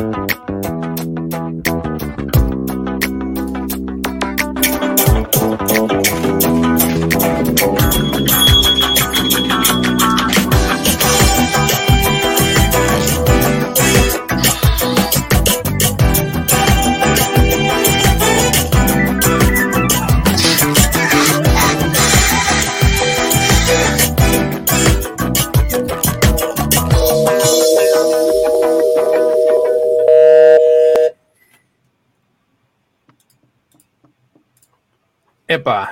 [0.00, 0.57] Epá,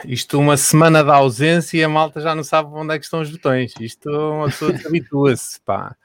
[0.07, 3.21] isto uma semana de ausência e a malta já não sabe onde é que estão
[3.21, 3.75] os botões.
[3.81, 5.97] Isto uma pessoa habitua-se, pá.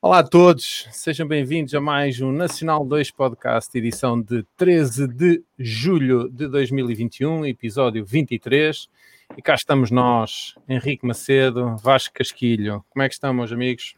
[0.00, 5.42] Olá a todos, sejam bem-vindos a mais um Nacional 2 Podcast, edição de 13 de
[5.58, 8.88] julho de 2021, episódio 23.
[9.36, 12.84] E cá estamos nós, Henrique Macedo, Vasco Casquilho.
[12.90, 13.94] Como é que estão, meus amigos?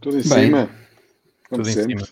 [0.00, 0.46] Tudo em bem.
[0.46, 0.70] cima.
[1.48, 2.02] Tudo em cima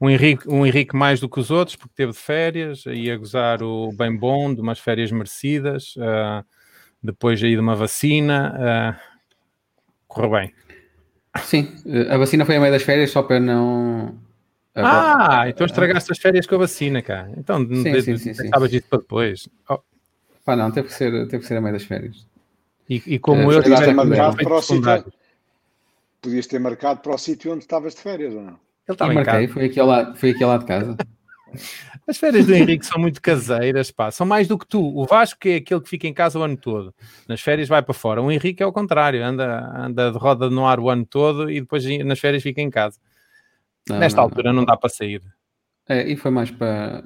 [0.00, 3.62] um Henrique, um Henrique mais do que os outros, porque teve de férias, ia gozar
[3.62, 6.44] o bem bom, de umas férias merecidas, uh,
[7.02, 9.16] depois aí de uma vacina, uh,
[10.06, 10.54] correu bem.
[11.42, 11.74] Sim,
[12.10, 14.18] a vacina foi a meio das férias, só para não.
[14.74, 17.32] Ah, então estragaste as férias com a vacina, cara.
[17.36, 18.50] Então, sim, de, sim, sim, sim.
[18.50, 19.48] isso para depois.
[19.68, 19.78] Oh.
[20.44, 22.26] Pá, não, teve que ser, teve que ser a meio das férias.
[22.88, 25.12] E, e como uh, eu tive marcado para o sítio,
[26.20, 28.65] podias ter marcado para o sítio onde estavas de férias ou não?
[28.88, 29.48] Ele estava em casa.
[29.48, 30.96] Foi aqui, ao lado, foi aqui ao lado de casa.
[32.08, 34.12] As férias do Henrique são muito caseiras, pá.
[34.12, 34.80] São mais do que tu.
[34.96, 36.94] O Vasco é aquele que fica em casa o ano todo.
[37.28, 38.22] Nas férias vai para fora.
[38.22, 39.24] O Henrique é o contrário.
[39.24, 42.70] Anda, anda de roda no ar o ano todo e depois nas férias fica em
[42.70, 42.98] casa.
[43.88, 44.60] Não, Nesta não, altura não.
[44.60, 45.20] não dá para sair.
[45.88, 47.04] É, e foi mais para,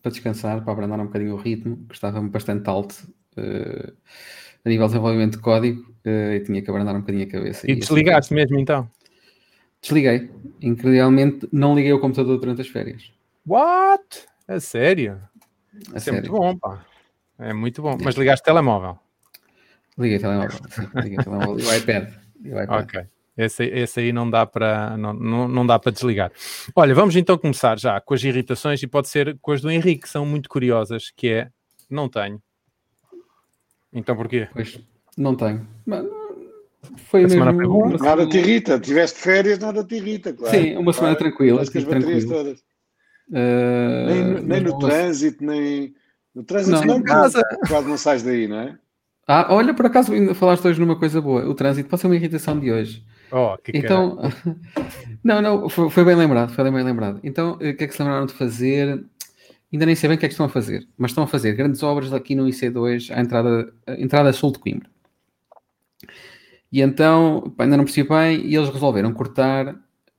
[0.00, 2.92] para descansar, para abrandar um bocadinho o ritmo, que estava bastante alto
[3.36, 3.92] uh,
[4.64, 7.66] a nível de desenvolvimento de código uh, e tinha que abrandar um bocadinho a cabeça.
[7.66, 8.90] E, e desligaste assim, mesmo então?
[9.82, 10.30] Desliguei.
[10.60, 13.10] Incrivelmente, não liguei o computador durante as férias.
[13.46, 14.26] What?
[14.46, 15.20] É sério?
[15.74, 16.18] É, Isso sério.
[16.18, 16.84] é muito bom, pá.
[17.38, 17.96] É muito bom.
[18.02, 18.98] Mas ligaste telemóvel?
[19.98, 20.58] Liguei telemóvel.
[21.02, 22.12] Liguei telemóvel e o iPad.
[22.44, 22.84] E o iPad.
[22.84, 23.06] Ok.
[23.36, 26.30] Esse, esse, aí não dá para não, não, não, dá para desligar.
[26.76, 30.02] Olha, vamos então começar já com as irritações e pode ser com as do Henrique,
[30.02, 31.50] que são muito curiosas, que é
[31.88, 32.42] não tenho.
[33.92, 34.46] Então porquê?
[34.52, 34.78] Pois,
[35.16, 35.66] não tenho.
[35.86, 36.04] Mas,
[36.96, 37.44] foi a mesmo...
[37.44, 40.56] semana foi Nada te irrita, tiveste férias, nada te irrita, claro.
[40.56, 41.30] Sim, uma semana claro.
[41.30, 41.62] tranquila.
[41.62, 42.58] As baterias todas.
[43.28, 45.94] Uh, nem, nem no trânsito, nem
[46.34, 47.42] no trânsito não, não casa.
[47.68, 48.78] quase não sais daí, não é?
[49.26, 51.48] Ah, olha, por acaso ainda falaste hoje numa coisa boa.
[51.48, 53.04] O trânsito pode ser uma irritação de hoje.
[53.30, 54.18] Oh, que então,
[55.22, 57.20] não, não, foi, foi, bem lembrado, foi bem lembrado.
[57.22, 59.04] Então, o que é que se lembraram de fazer?
[59.72, 61.52] Ainda nem sei bem o que é que estão a fazer, mas estão a fazer
[61.52, 64.90] grandes obras aqui no IC2, à entrada, à entrada sul de Coimbra.
[66.72, 69.76] E então, ainda não percebi bem, e eles resolveram cortar.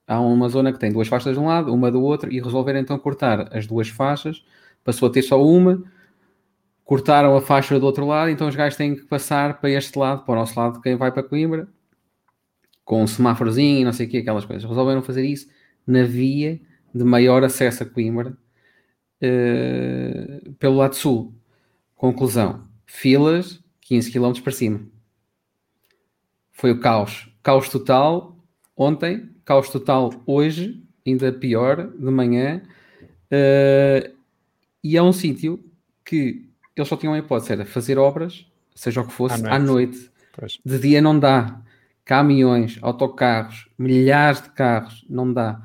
[0.07, 2.79] Há uma zona que tem duas faixas de um lado, uma do outro, e resolveram
[2.79, 4.44] então cortar as duas faixas,
[4.84, 5.84] passou a ter só uma,
[6.84, 10.25] cortaram a faixa do outro lado, então os gajos têm que passar para este lado,
[10.25, 11.67] para o nosso lado, quem vai para Coimbra,
[12.83, 14.68] com um semáforozinho e não sei o que, aquelas coisas.
[14.68, 15.47] Resolveram fazer isso
[15.88, 16.59] na via
[16.94, 18.38] de maior acesso a Coimbra,
[19.23, 21.33] uh, pelo lado sul.
[21.95, 24.81] Conclusão: filas 15 km para cima
[26.62, 27.28] foi o caos.
[27.42, 28.38] Caos total
[28.78, 32.62] ontem, caos total hoje, ainda pior, de manhã.
[33.32, 34.16] Uh,
[34.84, 35.60] e é um sítio
[36.06, 38.46] que eles só tinham uma hipótese, era fazer obras,
[38.76, 40.12] seja o que fosse, à noite.
[40.38, 40.62] À noite.
[40.64, 41.60] De dia não dá.
[42.06, 45.60] Caminhões, autocarros, milhares de carros, não dá.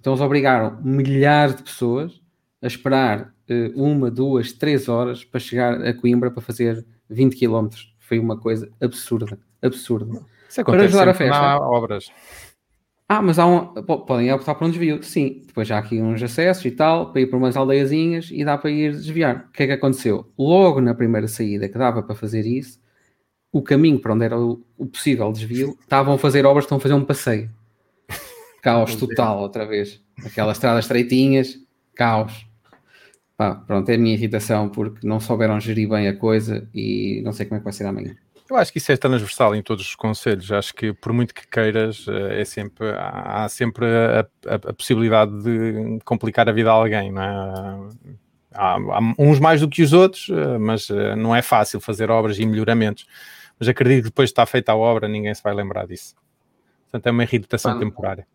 [0.00, 2.22] Então eles obrigaram milhares de pessoas
[2.62, 7.68] a esperar uh, uma, duas, três horas para chegar a Coimbra para fazer 20 km.
[7.98, 10.26] Foi uma coisa absurda absurdo.
[10.48, 11.36] Isso acontece para ajudar a festa.
[11.36, 12.12] Há obras.
[13.08, 13.66] Ah, mas há um,
[14.06, 15.02] podem optar por um desvio.
[15.02, 18.44] Sim, depois já há aqui uns acessos e tal, para ir por umas aldeiazinhas e
[18.44, 19.48] dá para ir desviar.
[19.48, 20.30] O que é que aconteceu?
[20.38, 22.80] Logo na primeira saída que dava para fazer isso,
[23.52, 26.80] o caminho para onde era o, o possível desvio, estavam a fazer obras, estão a
[26.80, 27.50] fazer um passeio.
[28.62, 30.00] Caos total, outra vez.
[30.24, 31.58] Aquelas estradas estreitinhas,
[31.94, 32.46] caos.
[33.36, 37.32] Pá, pronto, é a minha irritação porque não souberam gerir bem a coisa e não
[37.32, 38.16] sei como é que vai ser amanhã.
[38.52, 40.52] Eu acho que isso é transversal em todos os conselhos.
[40.52, 45.32] Acho que por muito que queiras, eh, é sempre, há sempre a, a, a possibilidade
[45.42, 47.28] de complicar a vida a alguém, não é?
[48.52, 52.10] Há, há, uns mais do que os outros, eh, mas eh, não é fácil fazer
[52.10, 53.06] obras e melhoramentos.
[53.58, 56.14] Mas acredito que depois de estar feita a obra, ninguém se vai lembrar disso.
[56.90, 58.26] Portanto, é uma irritação ah, temporária.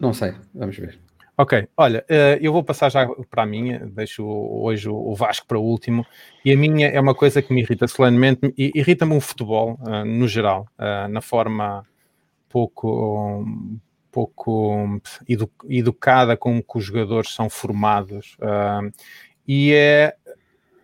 [0.00, 0.98] Não sei, vamos ver.
[1.36, 5.58] Ok, olha, uh, eu vou passar já para a minha, deixo hoje o Vasco para
[5.58, 6.06] o último,
[6.44, 10.28] e a minha é uma coisa que me irrita solenemente, irrita-me o futebol, uh, no
[10.28, 11.84] geral, uh, na forma
[12.48, 13.44] pouco,
[14.12, 18.36] pouco edu educada como que os jogadores são formados.
[19.46, 20.14] E é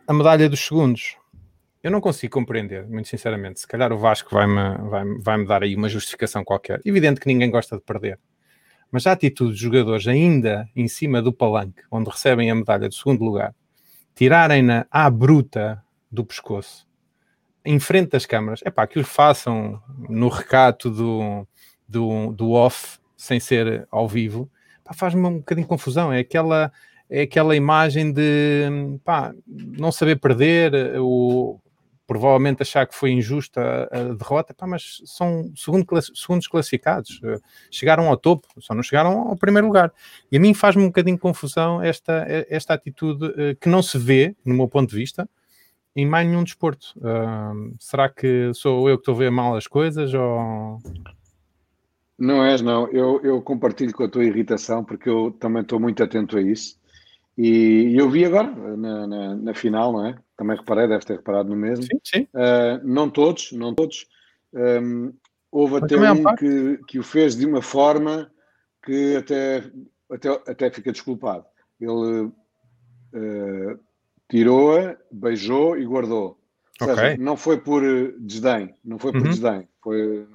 [0.06, 1.16] a medalha dos segundos.
[1.80, 3.60] Eu não consigo compreender, muito sinceramente.
[3.60, 6.80] Se calhar o Vasco vai-me vai, vai -me dar aí uma justificação qualquer.
[6.84, 8.18] Evidente que ninguém gosta de perder.
[8.90, 12.96] Mas a atitude dos jogadores, ainda em cima do palanque, onde recebem a medalha de
[12.96, 13.54] segundo lugar,
[14.14, 16.88] tirarem-na à bruta do pescoço,
[17.64, 21.46] em frente das câmaras, é pá, que os façam no recato do,
[21.86, 24.50] do, do off, sem ser ao vivo,
[24.94, 26.12] faz-me um bocadinho de confusão.
[26.12, 26.72] É aquela,
[27.08, 31.60] é aquela imagem de pá, não saber perder, o,
[32.10, 37.40] provavelmente achar que foi injusta a, derrota, pá, mas são segundo, segundos classificados, uh,
[37.70, 39.92] chegaram ao topo, só não chegaram ao primeiro lugar.
[40.28, 44.34] E a mim faz-me um bocadinho confusão esta, esta atitude uh, que não se vê,
[44.44, 45.30] no meu ponto de vista,
[45.94, 46.98] em mais nenhum desporto.
[46.98, 50.80] Uh, será que sou eu que estou a ver mal as coisas ou...
[52.18, 52.88] Não és, não.
[52.88, 56.76] Eu, eu compartilho com a tua irritação porque eu também estou muito atento a isso.
[57.36, 60.18] E eu vi agora, na, na, na, final, não é?
[60.36, 61.84] Também reparei, deve ter reparado no mesmo.
[61.84, 62.22] Sim, sim.
[62.34, 64.06] Uh, não todos, não todos.
[64.52, 65.12] Um,
[65.50, 68.30] houve até um que, que o fez de uma forma
[68.84, 69.70] que até,
[70.10, 71.44] até, até fica desculpado.
[71.80, 73.80] Ele uh,
[74.28, 76.38] tirou-a, beijou e guardou.
[76.80, 77.16] Ou seja, okay.
[77.18, 77.82] não foi por
[78.18, 79.28] desdém, não foi por uhum.
[79.28, 80.26] desdém, foi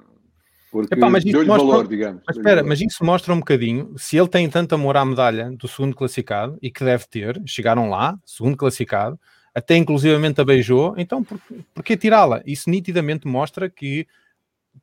[0.82, 2.22] porque Epá, mas isso mostra, valor, digamos.
[2.26, 5.66] Mas espera, mas isso mostra um bocadinho, se ele tem tanto amor à medalha do
[5.66, 9.18] segundo classificado, e que deve ter, chegaram lá, segundo classificado,
[9.54, 11.40] até inclusivamente a beijou, então por,
[11.72, 12.42] por que tirá-la?
[12.44, 14.06] Isso nitidamente mostra que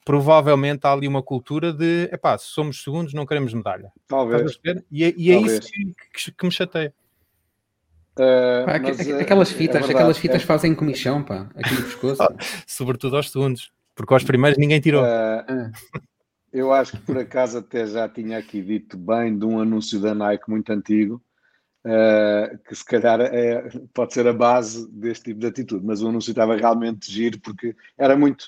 [0.04, 3.92] provavelmente há ali uma cultura de, epá, se somos segundos não queremos medalha.
[4.08, 4.60] Talvez.
[4.92, 6.94] E é, e é isso que, que, que, me chateia.
[8.14, 10.46] Uh, pá, mas, aquelas é fitas, é aquelas fitas é...
[10.46, 12.24] fazem comichão, pá, aqui no pescoço.
[12.66, 13.72] Sobretudo aos segundos.
[13.96, 15.04] Porque aos primeiros ninguém tirou.
[15.04, 15.72] Uh,
[16.52, 20.14] eu acho que por acaso até já tinha aqui dito bem de um anúncio da
[20.14, 21.22] Nike muito antigo,
[21.86, 26.08] uh, que se calhar é, pode ser a base deste tipo de atitude, mas o
[26.08, 28.46] anúncio estava realmente giro porque era muito,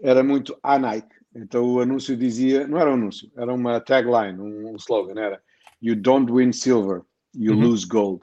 [0.00, 1.14] era muito a Nike.
[1.34, 5.40] Então o anúncio dizia, não era um anúncio, era uma tagline, um, um slogan, era
[5.80, 7.02] You don't win silver,
[7.34, 7.60] you uhum.
[7.60, 8.22] lose gold.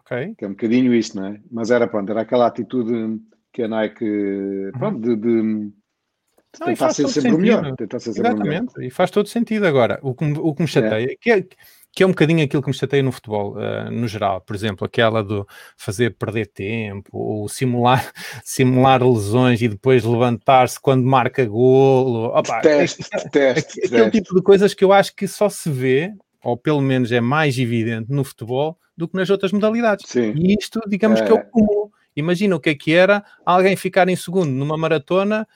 [0.00, 0.34] Okay.
[0.36, 1.40] Que é um bocadinho isto, não é?
[1.50, 3.20] Mas era, pronto, era aquela atitude
[3.52, 5.72] que a Nike, pronto, de, de
[6.60, 7.76] não, tentar ser sempre o melhor.
[7.76, 8.88] Tentar ser sempre Exatamente, melhor.
[8.88, 9.98] e faz todo sentido agora.
[10.02, 11.16] O que, o que me chateia, é.
[11.20, 11.44] que, é,
[11.94, 14.84] que é um bocadinho aquilo que me chateia no futebol, uh, no geral, por exemplo,
[14.84, 15.46] aquela do
[15.76, 18.10] fazer perder tempo, ou simular,
[18.44, 22.26] simular lesões e depois levantar-se quando marca golo.
[22.36, 25.70] Opa, teste, é, teste, é, aquele tipo de coisas que eu acho que só se
[25.70, 26.12] vê,
[26.42, 30.08] ou pelo menos é mais evidente no futebol, do que nas outras modalidades.
[30.08, 30.32] Sim.
[30.36, 31.24] E isto, digamos é.
[31.24, 31.90] que é o comum.
[32.16, 35.46] Imagina o que é que era alguém ficar em segundo numa maratona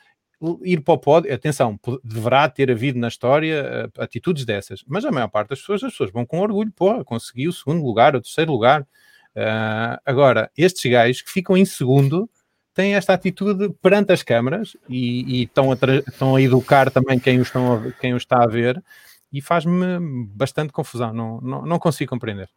[0.63, 5.11] ir para o pódio, atenção, deverá ter havido na história uh, atitudes dessas, mas a
[5.11, 8.21] maior parte das pessoas, as pessoas vão com orgulho, pô, conseguiu o segundo lugar, o
[8.21, 8.83] terceiro lugar.
[8.83, 12.29] Uh, agora, estes gajos que ficam em segundo
[12.73, 17.41] têm esta atitude perante as câmaras e, e estão, a estão a educar também quem
[17.41, 18.83] os, estão a, quem os está a ver
[19.33, 19.99] e faz-me
[20.35, 22.49] bastante confusão, não, não, não consigo compreender.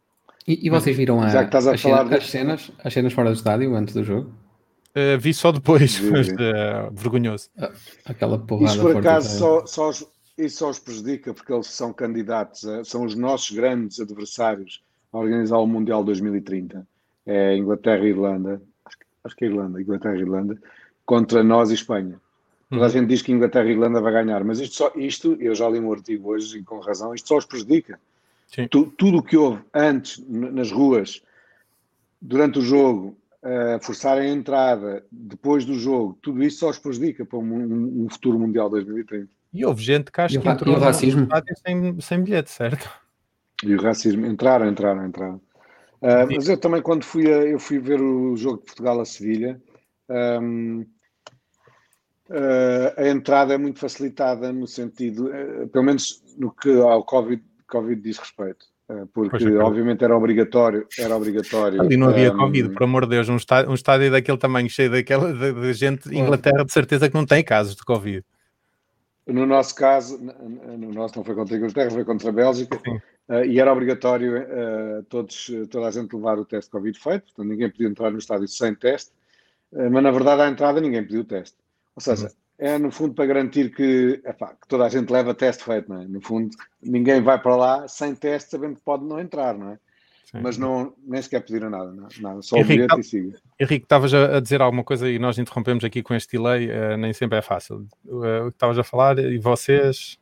[0.46, 2.16] E, e vocês viram a, Já que estás a falar cenas, de...
[2.16, 4.32] as, cenas, as cenas fora do estádio antes do jogo?
[4.94, 7.48] Uh, vi só depois, mas uh, vergonhoso.
[7.58, 7.72] Ah,
[8.04, 8.72] aquela porrada.
[8.72, 10.06] Isso por acaso só, só, os,
[10.36, 15.18] isso só os prejudica porque eles são candidatos, a, são os nossos grandes adversários a
[15.18, 16.86] organizar o Mundial 2030.
[17.24, 20.58] É Inglaterra e Irlanda, acho, acho que é Irlanda, Inglaterra e Irlanda,
[21.06, 22.20] contra nós e Espanha.
[22.68, 22.92] Toda a uhum.
[22.92, 25.78] gente diz que Inglaterra e Irlanda vai ganhar, mas isto, só, isto, eu já li
[25.78, 27.98] um artigo hoje e com razão, isto só os prejudica.
[28.70, 31.22] Tu, tudo o que houve antes nas ruas,
[32.20, 37.24] durante o jogo, uh, forçar a entrada depois do jogo, tudo isso só os prejudica
[37.24, 39.28] para um, um futuro Mundial 2030.
[39.52, 41.28] E houve gente que acho que entrou o racismo?
[41.66, 42.90] Sem, sem bilhete, certo?
[43.62, 45.40] E o racismo, entraram, entraram, entraram.
[46.00, 49.04] Uh, mas eu também, quando fui, a, eu fui ver o jogo de Portugal a
[49.04, 49.60] Sevilha,
[50.08, 50.80] um,
[52.28, 57.04] uh, ah, a entrada é muito facilitada no sentido, uh, pelo menos no que ao
[57.04, 58.71] COVID, COVID diz respeito.
[58.88, 61.80] Eh, porque é, obviamente era obrigatório, era obrigatório.
[61.80, 64.68] Ali não havia um, Covid, por amor de Deus, um estádio, um estádio daquele tamanho,
[64.68, 68.24] cheio daquela de, de gente, Inglaterra de certeza que não tem casos de Covid.
[69.26, 72.76] No nosso caso, no nosso não foi contra a Inglaterra, foi contra a Bélgica,
[73.28, 77.24] uh, e era obrigatório uh, todos, toda a gente levar o teste de Covid feito,
[77.26, 79.12] portanto ninguém podia entrar no estádio sem teste,
[79.72, 81.56] uh, mas na verdade à entrada ninguém pediu o teste.
[81.94, 85.34] Ou seja, uhum é no fundo para garantir que, epá, que toda a gente leva
[85.34, 86.04] teste feito, não é?
[86.06, 86.48] No fundo,
[86.80, 89.78] ninguém vai para lá sem teste sabendo que pode não entrar, não é?
[90.26, 90.38] Sim.
[90.40, 93.38] Mas não, nem sequer pediram nada, não, nada só Henrique, o bilhete e siga.
[93.58, 97.12] Henrique, estavas a dizer alguma coisa e nós interrompemos aqui com este delay, uh, nem
[97.12, 97.84] sempre é fácil.
[98.06, 100.16] Uh, o que estavas a falar e vocês...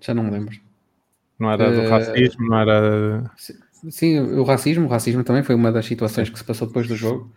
[0.00, 0.56] Já não me lembro.
[1.40, 3.30] Não era do Eh, racismo, não era.
[3.90, 6.94] Sim, o racismo, o racismo também foi uma das situações que se passou depois do
[6.94, 7.34] jogo.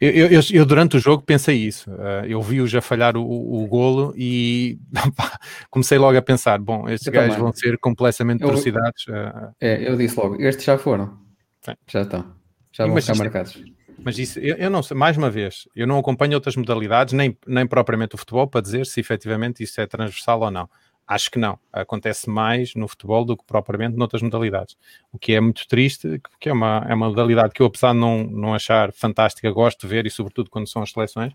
[0.00, 1.90] Eu, eu- eu- durante o jogo pensei isso.
[1.92, 4.78] Eh, eu vi-os a falhar o, o golo e
[5.70, 7.42] comecei logo a pensar: bom, estes Eu gajos também.
[7.44, 9.04] vão ser completamente Eu- atrocidades.
[9.08, 11.18] eh, É, eu disse logo, estes já foram.
[11.60, 11.72] Sim.
[11.86, 12.24] Já estão.
[12.72, 13.62] Já vão ficar é- marcados.
[14.02, 17.36] Mas isso, eu, eu não sei, mais uma vez, eu não acompanho outras modalidades, nem,
[17.46, 20.66] nem propriamente o futebol, para dizer se efetivamente isso é transversal ou não.
[21.10, 21.58] Acho que não.
[21.72, 24.76] Acontece mais no futebol do que propriamente noutras modalidades.
[25.12, 27.98] O que é muito triste, porque é uma, é uma modalidade que eu, apesar de
[27.98, 31.32] não, não achar fantástica, gosto de ver, e sobretudo quando são as seleções,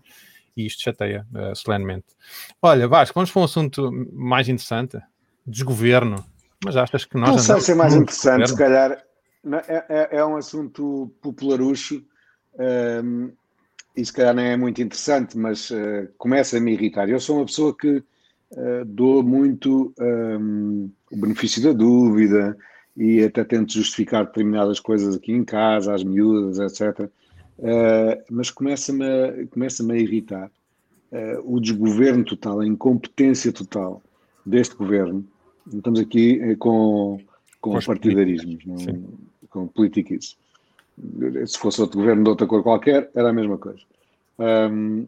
[0.56, 2.06] e isto chateia uh, solenemente.
[2.62, 4.98] Olha, Vasco, vamos para um assunto mais interessante:
[5.46, 6.24] desgoverno.
[6.64, 8.92] Mas achas que nós Não sei se é mais interessante, se calhar
[9.68, 12.02] é, é- é um assunto popularucho
[13.04, 13.30] hum,
[13.94, 17.10] e se calhar não é muito interessante, mas eh, começa a me irritar.
[17.10, 18.02] Eu sou uma pessoa que
[18.52, 22.56] eh, dou muito hum, o benefício da dúvida
[22.96, 27.10] e até tento justificar determinadas coisas aqui em casa, às miúdas, etc.
[27.58, 30.50] Eh, mas começa-me a, começa-me a irritar
[31.12, 34.02] eh, o desgoverno total, a incompetência total
[34.44, 35.26] deste governo.
[35.72, 37.18] Estamos aqui com,
[37.60, 38.78] com, Com os partidarismos, não?
[38.78, 39.04] Sim.
[39.50, 40.36] com politiquice.
[41.46, 43.80] Se fosse outro governo de outra cor qualquer, era a mesma coisa.
[44.38, 45.06] Ahm,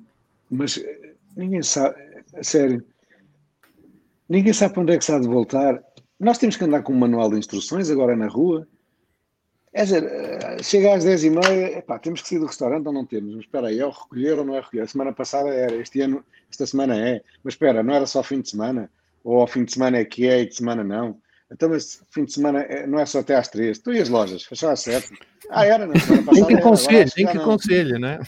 [0.50, 1.96] mas eh, ninguém sabe,
[2.34, 2.82] a sério,
[4.28, 5.82] ninguém sabe para onde é que se há de voltar.
[6.18, 8.66] Nós temos que andar com um manual de instruções agora na rua.
[9.72, 13.34] É dizer, eh, chega às 10h30, epá, temos que sair do restaurante ou não temos?
[13.34, 14.82] Mas espera aí, é o recolher ou não é recolher?
[14.82, 17.20] A semana passada era, este ano, esta semana é.
[17.44, 18.90] Mas espera, não era só fim de semana?
[19.22, 21.18] Ou ao fim de semana é que é e de semana não?
[21.52, 23.78] Então, mas fim de semana é- não é só até às 3.
[23.78, 24.42] Então e as lojas?
[24.42, 25.10] Fechar às 7?
[25.50, 26.46] Ah, era na semana Em passada.
[26.46, 27.42] que acho que em já que não.
[27.44, 28.18] aconselho, né?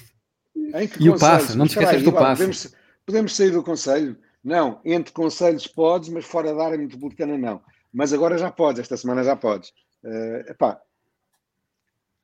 [0.56, 1.20] Em que E o conselhos?
[1.20, 2.36] passe, não te esqueças do passe.
[2.42, 2.74] Podemos,
[3.06, 4.16] podemos sair do conselho?
[4.42, 7.60] Não, entre conselhos podes, mas fora da área metropolitana não.
[7.92, 9.72] Mas agora já podes, esta semana já podes.
[10.04, 10.80] Eh, epá,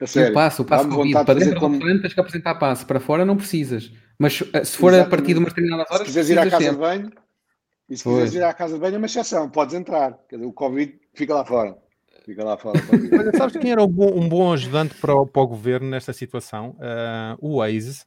[0.00, 1.78] a sério, o passo, o passo Para de dentro do como...
[1.78, 2.86] tens que apresentar passo.
[2.86, 3.90] Para fora não precisas.
[4.18, 5.10] Mas eh, se for a Exatamente.
[5.10, 6.80] partir de umas determinadas Se horas, quiseres ir à casa de sempre.
[6.80, 7.12] banho,
[7.88, 8.14] e se Pois.
[8.16, 10.18] quiseres ir à casa de banho é uma exceção, podes entrar.
[10.28, 11.76] Quer dizer, o Covid fica lá fora.
[12.24, 12.78] Fica lá fora.
[13.20, 16.12] Olha, sabes quem era um bom, um bom ajudante para o, para o governo nesta
[16.12, 16.76] situação?
[16.80, 18.04] Ah, o Waze.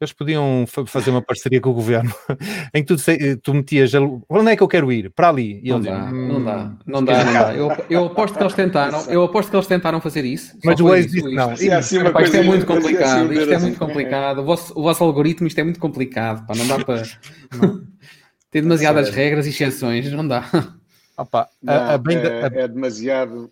[0.00, 2.10] Eles podiam fa- fazer uma parceria com o governo
[2.72, 5.10] em que tu, sei- tu metias a- onde é que eu quero ir?
[5.10, 5.60] Para ali.
[5.62, 7.54] E Não eles dá, diziam, não "Hum, dá, não dá, não dá.
[7.54, 10.56] Eu, eu aposto que eles tentaram, eu aposto que eles tentaram fazer isso.
[10.64, 11.36] Mas o Waze isso, disse isto.
[11.36, 11.50] não.
[11.50, 13.66] Há assim isto é coisa- muito coisa assim, complicado, ver isto é assim.
[13.66, 14.38] muito complicado.
[14.38, 17.02] O vosso, o vosso algoritmo, isto é muito complicado, pá, não dá para.
[17.56, 17.82] não.
[18.50, 19.22] Tem demasiadas Sério.
[19.22, 20.44] regras e exceções, não dá.
[21.16, 23.50] Opa, Não, a, a bem da- é, a- é demasiado.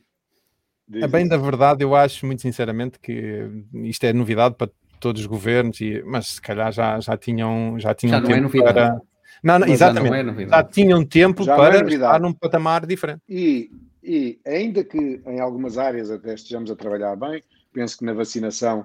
[1.03, 3.47] A bem da verdade, eu acho muito sinceramente que
[3.85, 7.95] isto é novidade para todos os governos, e, mas se calhar já, já tinham, já
[7.95, 8.75] tinham Já não é tempo novidade.
[8.75, 9.01] para.
[9.43, 10.43] Não, não, Mas já não exatamente.
[10.43, 11.95] é já tinham tempo Já é para novidade.
[11.95, 13.23] estar num patamar diferente.
[13.29, 13.71] E,
[14.03, 18.85] e ainda que em algumas áreas até estejamos a trabalhar bem, penso que na vacinação,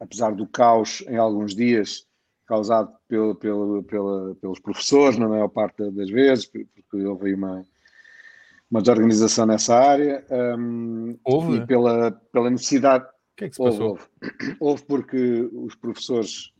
[0.00, 2.04] apesar do caos em alguns dias
[2.46, 6.66] causado pelo, pelo, pela- pelos professores, na maior parte das vezes, porque
[7.06, 7.64] houve aí uma,
[8.70, 10.24] uma desorganização nessa área,
[10.58, 11.58] hum, Houve?
[11.58, 13.06] e pela, pela necessidade.
[13.42, 13.88] Que é que se Houve, passou?
[13.90, 14.56] houve.
[14.60, 16.52] Houve porque os professores,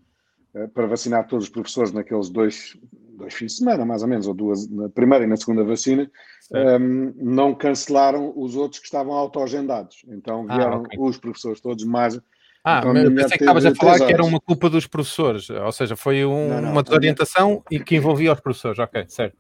[0.54, 2.76] eh, para vacinar todos os professores naqueles dois,
[3.16, 6.10] dois fins de semana, mais ou menos, ou duas, na primeira e na segunda vacina,
[6.40, 6.68] Certo.
[6.68, 10.04] ehm, não cancelaram os outros que estavam autoagendados.
[10.08, 10.98] Então Ah, vieram ok.
[10.98, 12.18] os professores todos mais.
[12.64, 14.32] Ah, Então, mas pensei que estavas a falar três que era horas.
[14.32, 18.32] uma culpa dos professores, ou seja, foi um- Não, não, uma desorientação e que envolvia
[18.32, 18.78] os professores.
[18.80, 19.36] Ok, certo.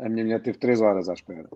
[0.00, 1.48] A minha mulher teve três horas à espera.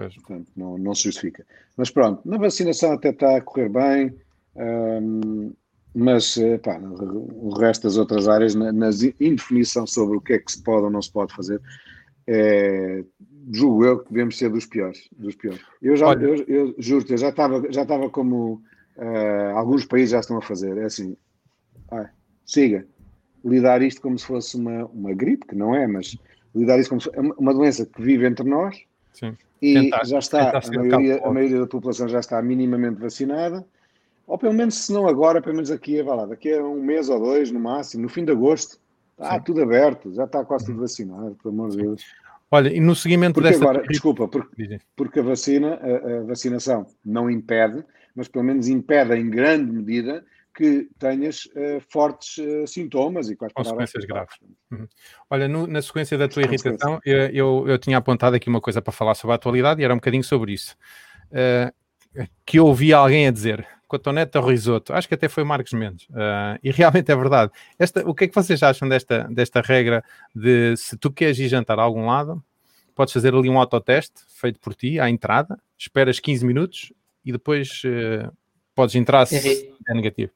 [0.00, 0.14] Pois.
[0.14, 1.44] Portanto, não, não se justifica.
[1.76, 4.14] Mas pronto, na vacinação até está a correr bem,
[4.56, 5.52] hum,
[5.94, 8.88] mas eh, pá, o resto das outras áreas, na, na
[9.20, 11.60] indefinição sobre o que é que se pode ou não se pode fazer,
[12.26, 13.04] é,
[13.52, 15.06] julgo eu que devemos ser dos piores.
[15.18, 15.60] Dos piores.
[15.82, 16.24] Eu, já, Olha.
[16.24, 18.62] eu, eu juro-te, eu já estava já estava como
[18.96, 20.78] eh, alguns países já estão a fazer.
[20.78, 21.14] É assim,
[21.90, 22.08] ai,
[22.46, 22.86] siga,
[23.44, 26.16] lidar isto como se fosse uma, uma gripe, que não é, mas
[26.54, 29.36] lidar isto como se uma doença que vive entre nós Sim.
[29.60, 33.64] e Tentar- já está, a maioria, a maioria da população já está minimamente vacinada,
[34.26, 37.08] ou pelo menos, se não agora, pelo menos aqui, vá lá, daqui a um mês
[37.08, 38.78] ou dois, no máximo, no fim de agosto,
[39.12, 39.36] está Sim.
[39.36, 39.42] Uhum.
[39.42, 42.04] tudo aberto, já está quase tudo vacinado, pelo amor de Deus.
[42.50, 43.62] Olha, e no seguimento Porque dessa.
[43.62, 49.14] agora, desculpa, porque, porque a vacina, a, a vacinação não impede, mas pelo menos impede
[49.14, 54.34] em grande medida que tenhas eh, fortes eh, sintomas e quais Consequências graves.
[55.28, 58.82] Olha, no- na sequência da tua irritação, eu, eu, eu tinha apontado aqui uma coisa
[58.82, 60.76] para falar sobre a atualidade e era um bocadinho sobre isso.
[61.30, 61.72] Eh,
[62.44, 66.08] que eu ouvi alguém a dizer, cotonete ao risoto, acho que até foi Marcos Mendes,
[66.62, 67.52] e realmente é verdade.
[67.78, 70.02] Esta, o que é que vocês acham desta, desta regra
[70.34, 72.42] de se tu queres ir jantar a algum lado,
[72.96, 76.92] podes fazer ali um autoteste feito por ti à entrada, esperas 15 minutos
[77.24, 78.32] e depois uh,
[78.74, 80.32] podes entrar se é, é negativo.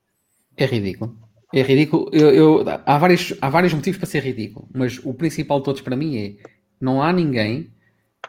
[0.56, 1.16] É ridículo.
[1.52, 2.10] É ridículo.
[2.12, 5.80] Eu, eu, há, vários, há vários motivos para ser ridículo, mas o principal de todos
[5.80, 6.34] para mim é
[6.80, 7.70] não há ninguém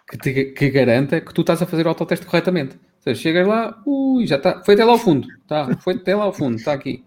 [0.08, 2.75] que, te, que garanta que tu estás a fazer o autoteste corretamente.
[2.75, 6.15] Ou seja, chegas lá, ui, já está, foi até lá ao fundo, tá, foi até
[6.15, 7.03] lá ao fundo, está aqui.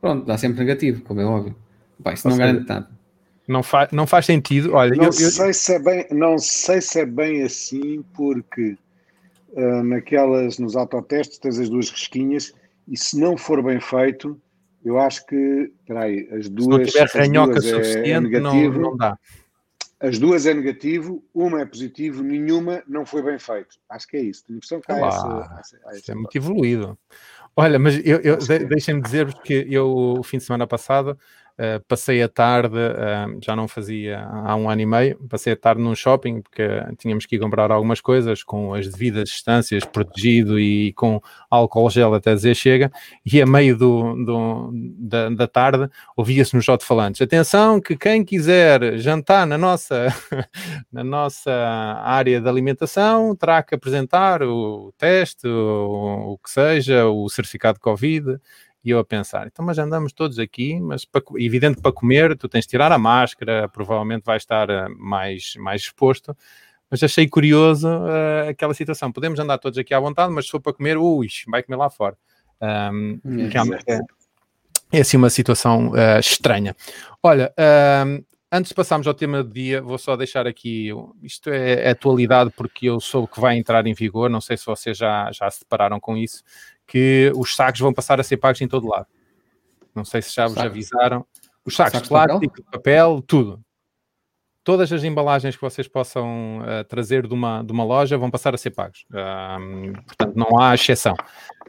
[0.00, 1.56] Pronto, dá sempre negativo, como é óbvio.
[2.02, 2.88] Pá, isso não garante nada.
[3.48, 4.74] Não, fa não faz sentido.
[4.74, 8.76] Olha, não, eu, sei Se é bem, não sei se é bem assim, porque
[9.52, 12.52] uh, naquelas, nos autotestes, tens as duas risquinhas
[12.88, 14.40] e se não for bem feito,
[14.86, 16.64] eu acho que, peraí, as duas.
[16.64, 19.18] Se não tiver ranhoca é suficiente, é negativo, não, não dá.
[19.98, 23.80] As duas é negativo, uma é positivo, nenhuma não foi bem feito.
[23.88, 24.44] Acho que é isso.
[24.44, 26.96] Tenho a impressão que há essa, essa, essa, é muito evoluído.
[27.56, 31.18] Olha, mas eu, eu de, deixem-me dizer-vos que eu, o fim de semana passado,
[31.58, 35.56] Uh, passei a tarde, uh, já não fazia há um ano e meio, passei a
[35.56, 36.62] tarde num shopping porque
[36.98, 41.18] tínhamos que ir comprar algumas coisas com as devidas distâncias, protegido e com
[41.50, 42.92] álcool gel até dizer chega,
[43.24, 48.98] e a meio do, do da, da, tarde ouvia-se nos alto-falantes, atenção que quem quiser
[48.98, 50.08] jantar na nossa,
[50.92, 51.52] na nossa
[52.04, 57.80] área de alimentação terá que apresentar o teste, o, o que seja, o certificado de
[57.80, 58.38] Covid,
[58.84, 62.48] e eu a pensar, então, mas andamos todos aqui, mas para, evidente para comer, tu
[62.48, 66.36] tens de tirar a máscara, provavelmente vais estar uh, mais, mais exposto.
[66.88, 69.10] Mas achei curioso uh, aquela situação.
[69.10, 71.90] Podemos andar todos aqui à vontade, mas se for para comer, ui, vai comer lá
[71.90, 72.16] fora.
[72.60, 74.00] Um, realmente é,
[74.92, 76.76] é assim uma situação uh, estranha.
[77.20, 77.52] Olha,
[78.50, 80.90] antes de passarmos ao tema do dia, vou só deixar aqui,
[81.22, 84.64] isto é, é atualidade porque eu soube que vai entrar em vigor, não sei se
[84.64, 86.42] vocês já, já se depararam com isso,
[86.86, 89.06] que os sacos vão passar a ser pagos em todo lado.
[89.94, 91.26] Não sei se já vos avisaram.
[91.64, 92.70] Os sacos, sacos de plástico, papel?
[92.70, 93.22] papel?
[93.26, 93.60] tudo.
[94.62, 98.54] Todas as embalagens que vocês possam uh, trazer de uma, de uma loja vão passar
[98.54, 99.06] a ser pagos.
[100.06, 101.14] portanto, não há exceção.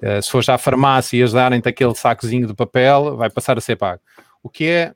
[0.02, 3.58] Uh, se for já à farmácia e eles darem-te aquele sacozinho de papel, vai passar
[3.58, 4.02] a ser pago.
[4.42, 4.96] O que é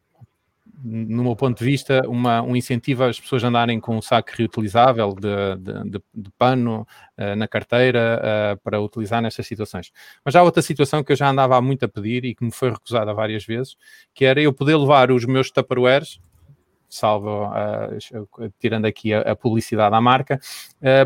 [0.84, 5.14] no meu ponto de vista, uma, um incentivo às pessoas andarem com um saco reutilizável
[5.14, 9.92] de, de, de, de pano uh, na carteira uh, para utilizar nestas situações.
[10.26, 12.52] Mas há outra situação que eu já andava há muito a pedir e que me
[12.52, 13.76] foi recusada várias vezes,
[14.14, 16.20] que era eu poder levar os meus tupperwares,
[16.90, 20.40] salvo uh, tirando aqui a, a, publicidade à marca,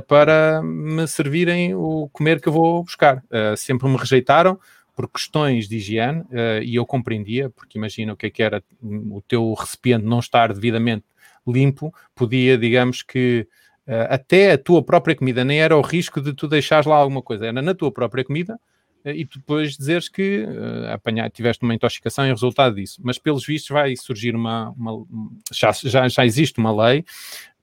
[0.07, 3.23] para me servirem o comer que eu vou buscar.
[3.55, 4.59] sempre me rejeitaram,
[4.95, 8.63] por questões de higiene, uh, e eu compreendia, porque imagina o que é que era
[8.81, 11.03] o teu recipiente não estar devidamente
[11.47, 13.47] limpo, podia, digamos que,
[13.87, 17.21] uh, até a tua própria comida, nem era o risco de tu deixares lá alguma
[17.21, 18.59] coisa, era na tua própria comida,
[19.05, 22.99] uh, e tu depois dizeres que uh, apanhar, tiveste uma intoxicação e resultado disso.
[23.03, 24.69] Mas, pelos vistos, vai surgir uma...
[24.71, 25.05] uma
[25.51, 27.03] já, já, já existe uma lei,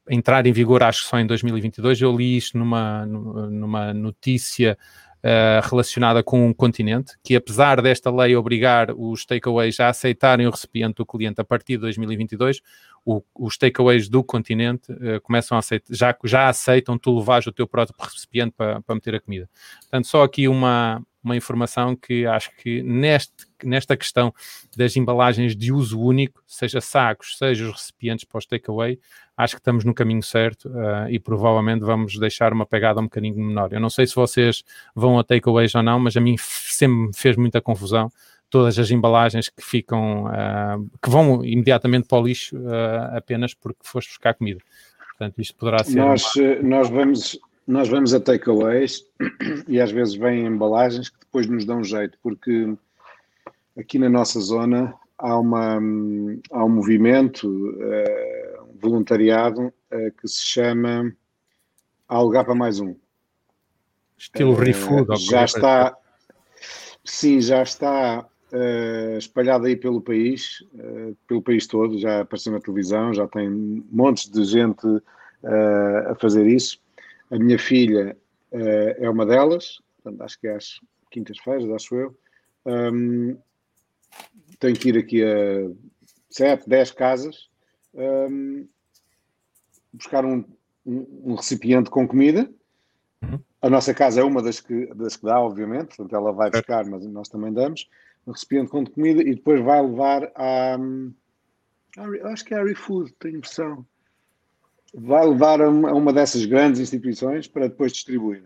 [0.09, 4.77] entrar em vigor acho que só em 2022, eu li isto numa, numa notícia
[5.22, 10.50] uh, relacionada com um continente, que apesar desta lei obrigar os takeaways a aceitarem o
[10.50, 12.61] recipiente do cliente a partir de 2022,
[13.04, 17.52] o, os takeaways do continente uh, começam a aceitar, já, já aceitam tu levares o
[17.52, 19.48] teu próprio recipiente para, para meter a comida.
[19.80, 24.32] Portanto, só aqui uma, uma informação que acho que neste, nesta questão
[24.76, 28.98] das embalagens de uso único, seja sacos, seja os recipientes para os takeaway,
[29.37, 33.37] acho que estamos no caminho certo uh, e provavelmente vamos deixar uma pegada um bocadinho
[33.37, 33.72] menor.
[33.72, 34.62] Eu não sei se vocês
[34.94, 38.11] vão a takeaways ou não, mas a mim sempre me fez muita confusão
[38.50, 43.80] todas as embalagens que ficam, uh, que vão imediatamente para o lixo uh, apenas porque
[43.82, 44.61] foste buscar comida.
[45.11, 45.96] Portanto, isto poderá ser.
[45.96, 46.62] Nós, uma...
[46.62, 49.05] nós vamos nós vamos a takeaways
[49.68, 52.75] e às vezes vêm embalagens que depois nos dão jeito, porque
[53.77, 55.79] aqui na nossa zona há, uma,
[56.51, 61.14] há um movimento, uh, um voluntariado uh, que se chama
[62.09, 62.94] para mais um.
[64.18, 65.96] Estilo uh, food, Já está,
[67.05, 70.64] sim, já está uh, espalhado aí pelo país,
[71.27, 73.48] pelo país todo, já apareceu na televisão, já tem
[73.90, 74.87] montes de gente
[76.09, 76.81] a fazer isso.
[77.33, 78.16] A minha filha
[78.53, 80.79] uh, é uma delas, portanto, acho que é às
[81.11, 82.18] quintas-feiras, acho eu.
[82.64, 83.37] Um,
[84.61, 85.71] tenho que ir aqui a
[86.31, 87.51] sete, dez casas
[87.95, 88.66] um,
[89.92, 90.45] buscar um,
[90.85, 92.51] um, um, recipiente com comida.
[93.23, 93.40] Uhum.
[93.61, 96.85] A nossa casa é uma das que, das que dá, obviamente, portanto ela vai buscar,
[96.87, 97.88] mas nós também damos
[98.27, 100.77] um recipiente com comida e depois vai levar a.
[102.33, 103.87] acho que é a ReFood, tenho impressão
[104.94, 108.42] vai levar a uma, dessas grandes instituições para depois distribuir.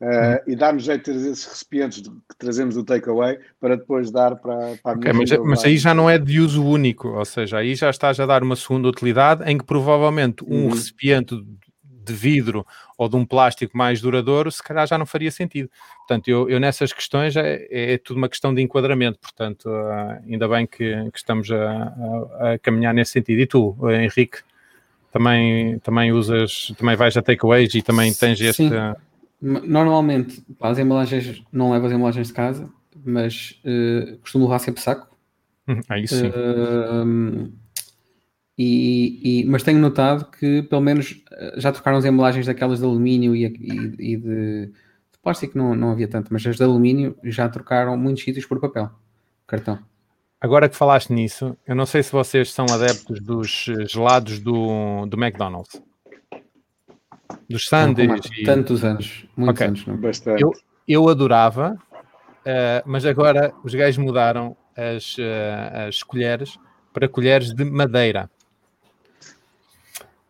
[0.00, 4.34] Uh, e dar-nos jeito de ter esses recipientes que trazemos do takeaway para depois dar
[4.36, 7.58] para, para a okay, mas, mas, aí já não é de uso único, ou seja,
[7.58, 10.70] aí já estás a dar uma segunda utilidade em que provavelmente um uhum.
[10.70, 11.36] recipiente
[12.02, 15.70] de vidro ou de um plástico mais duradouro, se calhar já não faria sentido.
[15.98, 20.48] Portanto, eu, eu nessas questões é, é, tudo uma questão de enquadramento, portanto, uh, ainda
[20.48, 23.40] bem que, que estamos a, a, a, caminhar nesse sentido.
[23.40, 24.38] E tu, Henrique,
[25.12, 28.68] também, também usas, também vais a takeaways e também tens este...
[28.68, 28.70] Sim.
[29.42, 32.68] Normalmente, as embalagens, não levo as embalagens de casa,
[33.04, 35.08] mas uh, costumo levar sempre saco.
[35.88, 36.28] Ah, isso sim.
[36.28, 37.50] Uh,
[38.58, 41.22] e, e, mas tenho notado que pelo menos
[41.56, 44.72] já trocaram as embalagens daquelas de alumínio e, e, e de, de,
[45.22, 48.90] plástico não, não havia tanto, mas as de alumínio já trocaram muitos sítios por papel,
[49.46, 49.78] cartão.
[50.40, 55.22] Agora que falaste nisso, eu não sei se vocês são adeptos dos gelados do, do
[55.22, 55.82] McDonald's.
[57.48, 58.24] Dos sundaes.
[58.38, 58.44] E...
[58.44, 59.66] Tantos anos, muitos okay.
[59.66, 59.86] anos.
[59.86, 59.96] Não?
[59.98, 60.42] Bastante.
[60.42, 60.52] Eu,
[60.88, 66.58] eu adorava, uh, mas agora os gajos mudaram as, uh, as colheres
[66.92, 68.30] para colheres de madeira.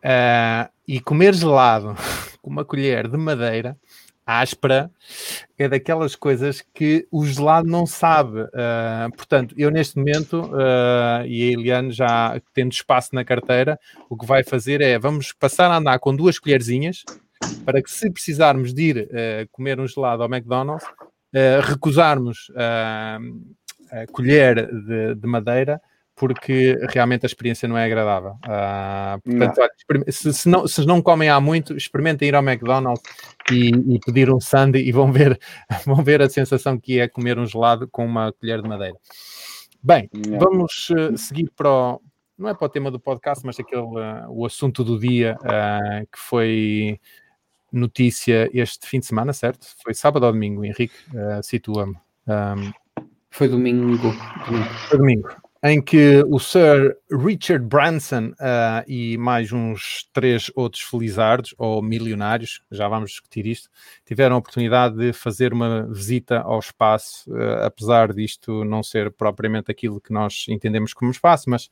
[0.03, 1.95] Uh, e comer gelado
[2.41, 3.77] com uma colher de madeira
[4.25, 4.91] áspera
[5.57, 8.41] é daquelas coisas que o gelado não sabe.
[8.41, 13.79] Uh, portanto, eu neste momento, uh, e a Eliane já tendo espaço na carteira,
[14.09, 17.03] o que vai fazer é vamos passar a andar com duas colherzinhas
[17.65, 20.87] para que se precisarmos de ir uh, comer um gelado ao McDonald's,
[21.63, 23.17] recusarmos a
[24.11, 25.81] colher de, de madeira
[26.21, 28.33] porque realmente a experiência não é agradável.
[28.45, 29.63] Uh, portanto, não.
[29.89, 33.01] Olha, se, se, não, se não comem há muito, experimentem ir ao McDonald's
[33.51, 35.39] e, e, pedir um sundae e vão ver,
[35.83, 38.95] vão ver a sensação que é comer um gelado com uma colher de madeira.
[39.81, 40.37] Bem, não.
[40.37, 42.01] vamos uh, seguir para o,
[42.37, 45.35] não é para o tema do podcast, mas aquele, uh, o assunto do dia
[46.11, 46.99] que foi
[47.71, 49.65] notícia este fim de semana, certo?
[49.81, 50.93] Foi sábado ou domingo, Henrique?
[51.41, 51.95] Situa-me.
[52.27, 52.71] Um,
[53.31, 54.13] foi domingo.
[54.87, 61.53] Foi domingo em que o Sir Richard Branson uh, e mais uns três outros felizardos
[61.55, 63.69] ou milionários, já vamos discutir isto,
[64.03, 69.69] tiveram a oportunidade de fazer uma visita ao espaço, uh, apesar disto não ser propriamente
[69.69, 71.65] aquilo que nós entendemos como espaço, mas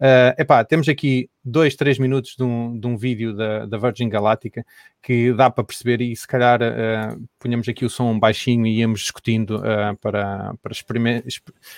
[0.00, 4.08] uh, epá, temos aqui dois, três minutos de um, de um vídeo da, da Virgin
[4.08, 4.66] Galáctica
[5.00, 9.02] que dá para perceber e se calhar uh, punhamos aqui o som baixinho e íamos
[9.02, 9.62] discutindo
[10.00, 10.72] para, para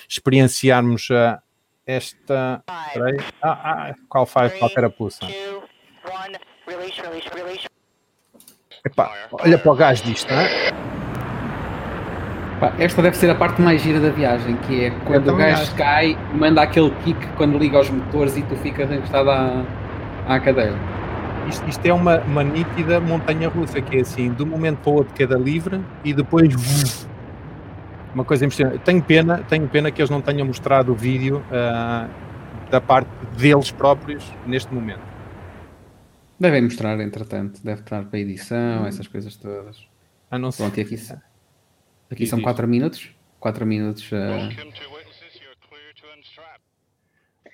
[0.08, 1.42] experienciarmos a
[1.88, 2.62] esta.
[2.92, 3.16] Peraí.
[3.42, 4.52] Ah, ah, qual faz?
[4.58, 5.26] Qual carapuça?
[8.84, 10.68] Epá, olha para o gás disto, não é?
[12.78, 16.18] esta deve ser a parte mais gira da viagem, que é quando o gás cai,
[16.34, 19.64] manda aquele kick quando liga os motores e tu ficas encostado à,
[20.26, 20.76] à cadeira.
[21.48, 24.90] Isto, isto, é uma, uma nítida montanha russa, que é assim, de um momento para
[24.90, 27.08] o outro queda livre e depois
[28.18, 28.80] uma coisa impressionante.
[28.80, 33.70] Tenho pena, tenho pena que eles não tenham mostrado o vídeo uh, da parte deles
[33.70, 35.06] próprios neste momento.
[36.38, 38.86] Devem mostrar, entretanto, deve estar para edição, hum.
[38.86, 39.86] essas coisas todas.
[40.30, 40.66] Ah, não sei.
[40.66, 40.96] Pronto, e aqui,
[42.10, 43.10] aqui são 4 minutos.
[43.38, 44.10] 4 minutos.
[44.10, 44.16] Uh...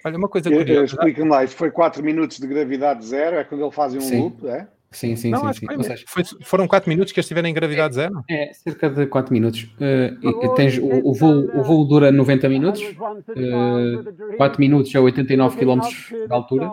[0.06, 0.84] Olha, uma coisa curiosa.
[0.84, 4.20] Explica-me lá, isto foi 4 minutos de gravidade zero, é quando ele faz um Sim.
[4.20, 4.66] loop, é?
[4.94, 5.60] Sim, sim, não, sim.
[5.60, 5.66] sim.
[5.66, 8.22] Foi, seja, foi, foram 4 minutos que eles estiveram em gravidade zero?
[8.30, 9.64] É, cerca de 4 minutos.
[9.74, 15.58] Uh, tens, o, o, voo, o voo dura 90 minutos, uh, 4 minutos a 89
[15.58, 16.70] km de altura.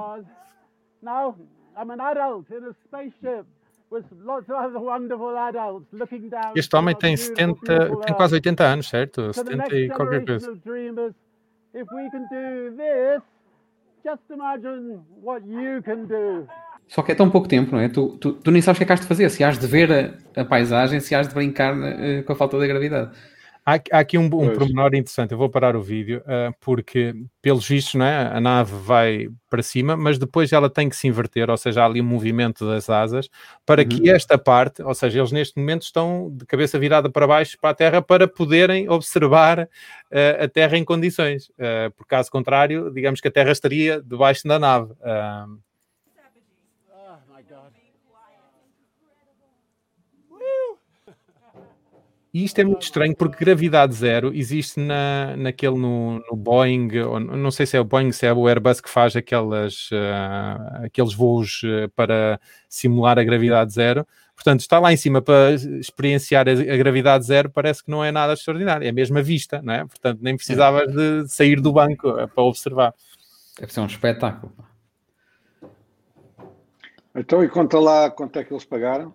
[6.55, 9.33] Este homem tem 70, tem quase 80 anos, certo?
[9.33, 10.53] 70 e qualquer coisa.
[11.73, 13.23] If we can do this,
[14.03, 16.45] just imagine what you can do.
[16.91, 17.87] Só que é tão pouco tempo, não é?
[17.87, 19.65] Tu, tu, tu nem sabes o que é que has de fazer, se has de
[19.65, 19.89] ver
[20.35, 23.11] a, a paisagem, se has de brincar uh, com a falta da gravidade.
[23.65, 27.65] Há, há aqui um, um pormenor interessante, eu vou parar o vídeo, uh, porque, pelos
[27.65, 28.27] vistos, não é?
[28.35, 31.85] a nave vai para cima, mas depois ela tem que se inverter, ou seja, há
[31.85, 33.29] ali um movimento das asas,
[33.65, 33.87] para uhum.
[33.87, 37.69] que esta parte, ou seja, eles neste momento estão de cabeça virada para baixo para
[37.69, 43.21] a Terra para poderem observar uh, a Terra em condições, uh, por caso contrário, digamos
[43.21, 44.91] que a Terra estaria debaixo da nave.
[44.91, 45.70] Uh,
[52.33, 57.19] E isto é muito estranho porque gravidade zero existe na, naquele no, no Boeing, ou,
[57.19, 61.13] não sei se é o Boeing, se é o Airbus que faz aquelas, uh, aqueles
[61.13, 62.39] voos uh, para
[62.69, 64.07] simular a gravidade zero.
[64.33, 68.13] Portanto, está lá em cima para experienciar a, a, gravidade zero, parece que não é
[68.13, 69.85] nada extraordinário, é mesmo a vista, não é?
[69.85, 72.93] Portanto, nem precisavas de sair do banco uh, para observar.
[73.59, 74.53] Deve ser um espetáculo.
[77.13, 79.13] Então, e conta lá quanto é que eles pagaram?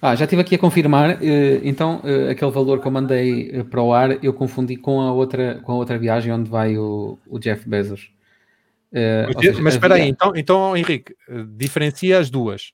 [0.00, 3.64] Ah, já estive aqui a confirmar, eh, então eh, aquele valor que eu mandei eh,
[3.64, 7.18] para o ar eu confundi com a outra, com a outra viagem onde vai o,
[7.26, 8.10] o Jeff Bezos.
[9.40, 11.14] Seja, Mas espera aí, então, então Henrique,
[11.56, 12.72] diferencia as duas.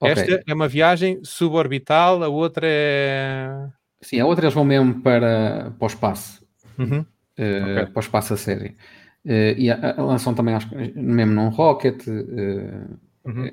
[0.00, 0.12] Ok.
[0.12, 3.68] Esta é uma viagem suborbital, a outra é.
[4.00, 6.44] Sim, a outra eles vão mesmo para, para o espaço.
[6.78, 7.04] Uhum.
[7.36, 7.86] eh, Ok.
[7.86, 8.76] Para o espaço a série.
[9.24, 12.02] Eh, e a, a lançam também, acho mesmo num rocket.
[12.08, 13.50] eh, Uhum.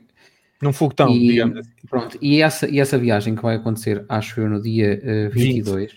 [0.62, 1.72] Num foguetão, e, digamos assim.
[1.90, 5.96] pronto, e, essa, e essa viagem que vai acontecer, acho eu, no dia eh, 22.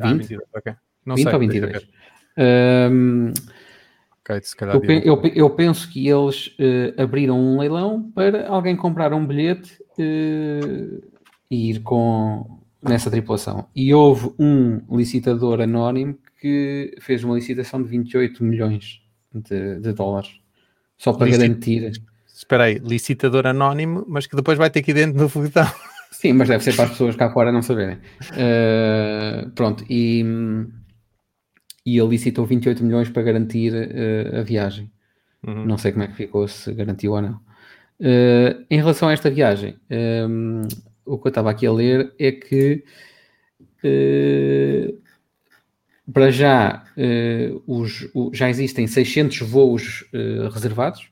[0.00, 0.18] Ah, 20?
[0.28, 0.74] 22, ok.
[1.06, 1.72] Não 20 sei, ou deixa 22?
[1.72, 1.88] ver.
[2.36, 3.32] Ahm,
[4.24, 8.76] Ok, se calhar eu, eu eu penso que eles eh, abriram um leilão para alguém
[8.76, 11.00] comprar um bilhete eh,
[11.50, 13.66] e ir com nessa tripulação.
[13.74, 19.02] E houve um licitador anónimo que fez uma licitação de 28 milhões
[19.34, 20.40] de, de dólares
[20.96, 21.92] só para Licit- garantir.
[22.42, 25.64] Espera aí, licitador anónimo, mas que depois vai ter ir dentro do foguetão.
[26.10, 27.98] Sim, mas deve ser para as pessoas cá fora não saberem.
[28.36, 30.24] Eh, pronto, e,
[31.86, 34.90] e ele licitou 28 milhões para garantir eh, a viagem.
[35.46, 35.64] Uhum.
[35.66, 37.40] Não sei como é que ficou, se garantiu ou não.
[38.00, 40.62] Eh, em relação a esta viagem, ehm,
[41.06, 42.84] o que eu estava aqui a ler é que
[46.12, 46.84] para já,
[47.66, 50.04] os, o- já existem 600 voos
[50.52, 51.11] reservados,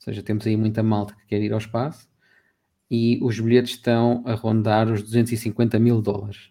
[0.00, 2.08] seja, temos aí muita malta que quer ir ao espaço,
[2.90, 6.50] e os bilhetes estão a rondar os 250 mil dólares.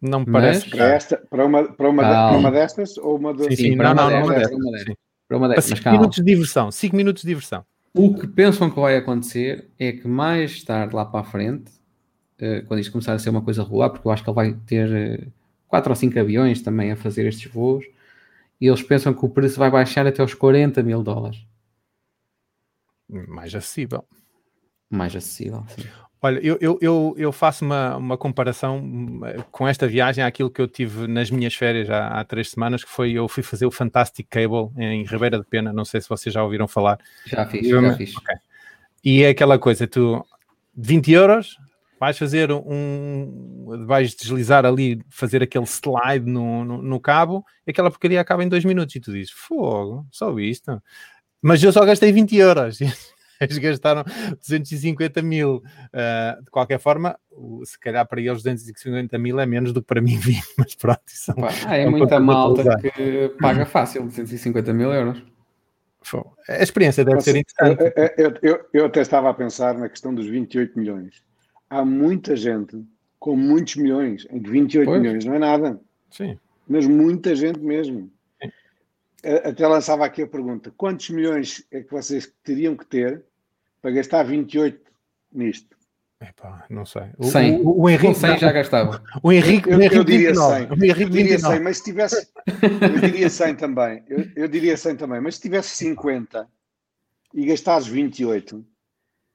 [0.00, 0.92] Não me Mas- parece Para, caro.
[0.94, 2.28] esta, para, uma, para, uma, de- Calma.
[2.28, 3.44] para uma destas ou uma de...
[3.44, 4.86] Sim, sim, para não, uma não, não, destas, para uma destas.
[4.86, 4.96] Sim.
[5.26, 5.98] Para uma Para destas, mas 5 calma.
[5.98, 7.64] minutos de diversão, 5 minutos de diversão.
[7.94, 11.72] O que pensam que vai acontecer é que mais tarde lá para a frente,
[12.38, 14.52] eh, quando isto começar a ser uma coisa regular, porque eu acho que ele vai
[14.66, 15.26] ter eh,
[15.66, 17.84] quatro ou cinco aviões também a fazer estes voos,
[18.60, 21.38] e eles pensam que o preço vai baixar até aos 40 mil dólares.
[23.08, 24.04] Mais acessível.
[24.90, 25.64] Mais acessível.
[25.68, 25.82] sim.
[26.22, 30.60] Olha, eu, eu, eu, eu faço uma, uma comparação hum, com esta viagem àquilo que
[30.60, 33.70] eu tive nas minhas férias há, há três semanas, que foi eu fui fazer o
[33.70, 36.98] Fantastic Cable em Ribeira de Pena, não sei se vocês já ouviram falar.
[37.26, 38.14] Já fiz, Eu- já fiz.
[39.04, 40.24] E é aquela coisa, tu
[40.74, 41.58] 20 euros,
[42.00, 43.84] vais fazer um.
[43.86, 48.48] vais deslizar ali, fazer aquele slide no, no, no cabo, e aquela porcaria acaba em
[48.48, 48.96] dois minutos.
[48.96, 50.82] E tu dizes, fogo, só isto.
[51.42, 52.78] Mas eu só gastei 20 euros.
[53.40, 54.02] Eles gastaram
[54.40, 55.62] 250 mil.
[55.92, 57.18] Ah, de qualquer forma,
[57.64, 61.02] se calhar para eles 250 mil é menos do que para mim 20, mas pronto,
[61.06, 65.22] isso Pá, ah, é É um muita malta que paga fácil 250 mil euros.
[66.48, 67.92] A experiência deve ser interessante.
[68.16, 71.22] eu, eu, eu até estava a pensar na questão dos 28 milhões.
[71.68, 72.80] Há muita gente
[73.18, 75.02] com muitos milhões, em que 28 Pois.
[75.02, 76.38] milhões não é nada, Sim.
[76.68, 78.08] mas muita gente mesmo.
[79.48, 83.24] Até lançava aqui a pergunta: quantos milhões é que vocês teriam que ter
[83.82, 84.80] para gastar 28
[85.32, 85.76] nisto?
[86.20, 87.10] Epá, não sei.
[87.18, 87.60] O, 100.
[87.60, 89.02] o, o Henrique, 100 já gastava.
[89.22, 90.54] o Henrique, Eu- o eu Henrique diria 29.
[90.54, 90.70] 100.
[90.70, 91.54] O Henrique Eu diria 29.
[91.56, 92.28] 100, mas se tivesse.
[92.80, 94.04] Eu diria 100 também.
[94.08, 96.48] Eu, eu diria 100 também, mas se tivesse 50
[97.34, 98.64] e gastares 28,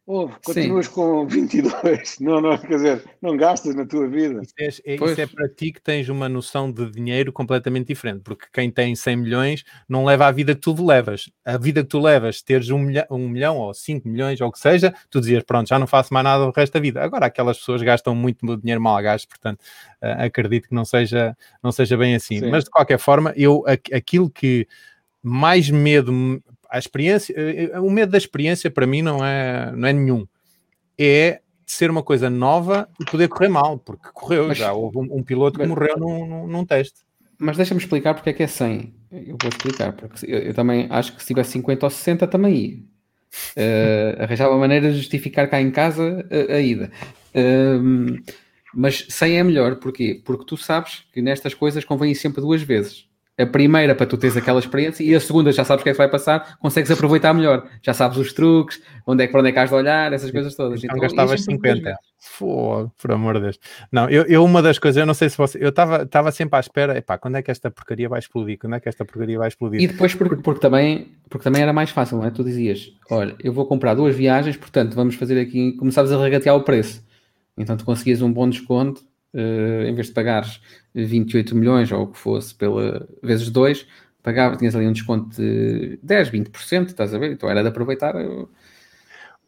[0.06, 2.18] oh, continuas com 22.
[2.20, 4.42] Não, não, quer dizer, não gastas na tua vida.
[4.42, 8.22] Isso é, é- isso é para ti que tens uma noção de dinheiro completamente diferente,
[8.24, 11.30] porque quem tem 100 milhões não leva a vida que tu levas.
[11.46, 14.52] A vida que tu levas, teres um milhão, um milhão ou 5 milhões ou o
[14.52, 17.02] que seja, tu dizias, pronto, já não faço mais nada o resto da vida.
[17.02, 19.60] Agora, aquelas pessoas gastam muito dinheiro mal gasto, portanto,
[20.02, 22.40] ah, acredito que não seja, não seja bem assim.
[22.40, 22.50] Sim.
[22.50, 24.68] Mas, de qualquer forma, eu, aqu- aquilo que
[25.24, 29.72] mais medo, me- a experiência, eh, eh, o medo da experiência para mim não é,
[29.76, 30.26] não é nenhum.
[30.98, 34.98] É de ser uma coisa nova e poder correr mal, porque correu, Mas- já houve
[34.98, 37.00] um, um piloto que mas- morreu num, num, num teste.
[37.38, 38.94] Mas deixa-me explicar porque é que é 100.
[39.12, 42.56] Eu vou explicar, porque eu, eu também acho que se tivesse 50 ou 60 também
[42.56, 42.78] ia.
[43.56, 46.92] Eh, arranjava maneira de justificar cá em casa a, a ida.
[47.34, 48.18] Ehm,
[48.74, 50.22] mas 100 é melhor, porquê?
[50.24, 53.06] Porque tu sabes que nestas coisas convém ir sempre duas vezes.
[53.42, 55.94] A primeira para tu teres aquela experiência e a segunda já sabes o que é
[55.94, 57.68] que vai passar, consegues aproveitar melhor.
[57.82, 60.32] Já sabes os truques, onde é que, para onde é que has de olhar, essas
[60.32, 60.84] coisas todas.
[60.84, 61.90] Então ia gastavas sempre duas 50.
[61.90, 62.12] vezes.
[62.24, 63.60] Fogo, por amor de Deus.
[63.92, 66.58] Não, eu, eu uma das coisas, eu não sei se você, eu estava estava sempre
[66.58, 68.60] à espera, epá, quando é que esta porcaria vai explodir?
[68.60, 69.82] Quando é que esta porcaria vai explodir?
[69.82, 72.30] E depois, porque, porque, também, porque também era mais fácil, não é?
[72.30, 75.72] Tu dizias: Olha, eu vou comprar duas viagens, portanto, vamos fazer aqui.
[75.74, 77.04] Começavas a regatear o preço.
[77.58, 80.62] Então, tu conseguias um bom desconto, eh, em vez de pagares
[80.94, 83.88] 28 milhões ou o que fosse, pela, vezes dois,
[84.22, 87.32] pagava, tinhas ali um desconto de 10, 20%, estás a ver?
[87.32, 88.16] Então era de aproveitar.
[88.16, 88.46] eh,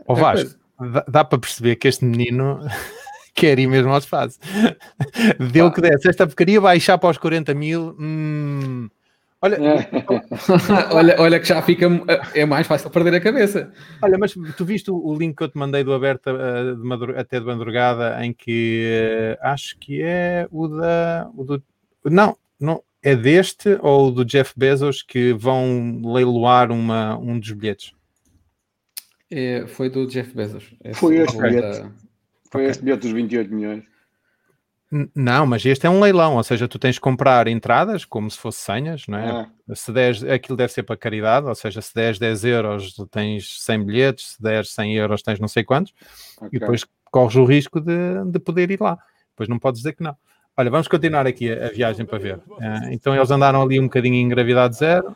[0.07, 2.59] Ó a Vasco, dá, dá para perceber que este menino
[3.33, 4.39] quer ir mesmo ao espaço.
[5.51, 6.09] Deu o que desse.
[6.09, 7.95] Esta porcaria vai baixar para os 40 mil.
[7.99, 8.89] hum,
[9.43, 9.57] Olha,
[10.93, 11.85] olha, olha que já fica.
[12.33, 13.73] É mais fácil perder a cabeça.
[14.01, 17.41] Olha, mas tu viste o, link que eu te mandei do aberto eh, de até
[17.41, 21.29] de madrugada, em que eh, acho que é o da.
[21.35, 21.61] O do,
[22.05, 27.91] não, não, é deste ou do Jeff Bezos que vão leiloar uma, um dos bilhetes.
[29.29, 30.73] É, foi do Jeff Bezos.
[30.85, 31.81] Esse Foi este valor bilhete.
[31.81, 31.91] da-
[32.49, 32.71] Foi Ok.
[32.71, 33.83] este bilhete dos 28 milhões.
[35.15, 38.37] Não, mas este é um leilão, ou seja, tu tens de comprar entradas como se
[38.37, 39.29] fosse senhas, não é?
[39.31, 43.61] Ah, Se 10, aquilo deve ser para caridade, ou seja, se 10, 10 euros tens
[43.61, 45.93] 100 bilhetes, se 10, 100 euros tens não sei quantos,
[46.37, 46.49] ok.
[46.53, 48.97] e depois corres o risco de, de poder ir lá.
[49.31, 50.15] Depois não podes dizer que não.
[50.55, 52.39] Olha, vamos continuar aqui a, a viagem para ver.
[52.61, 55.15] Ah, então eles andaram ali um bocadinho em gravidade zero,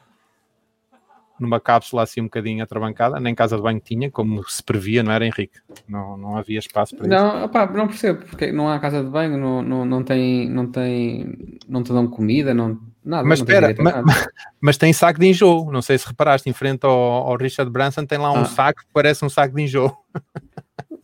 [1.40, 5.12] numa cápsula assim um bocadinho atrabancada, nem casa de banho tinha, como se previa, não
[5.12, 5.60] era Henrique?
[5.88, 7.16] Não, não havia espaço para isso.
[7.16, 10.68] Não, opá, não percebo, porque não há casa de banho, não, não, não tem, não
[10.72, 13.24] tem, não te dão comida, não, nada.
[13.28, 14.32] Mas não espera, direito a ma- nada.
[14.60, 18.06] Mas tem saco de enjoo, não sei se reparaste, em frente ao, ao Richard Branson
[18.06, 18.46] tem lá um Ah.
[18.46, 19.96] saco que parece um saco de enjoo.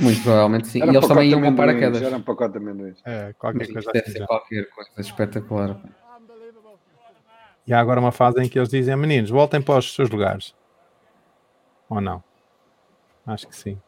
[0.00, 0.82] Muito provavelmente sim.
[0.82, 2.02] Era e um eles também iam com paraquedas.
[2.02, 2.98] Era um pacote de amendoins.
[3.04, 4.12] É, qualquer Mas coisa isto deve assim.
[4.12, 4.26] ser já.
[4.26, 5.80] qualquer coisa espetacular.
[7.66, 10.54] E há agora uma fase em que eles dizem, meninos, voltem para os seus lugares.
[11.88, 12.22] Ou não?
[13.26, 13.78] Acho que sim.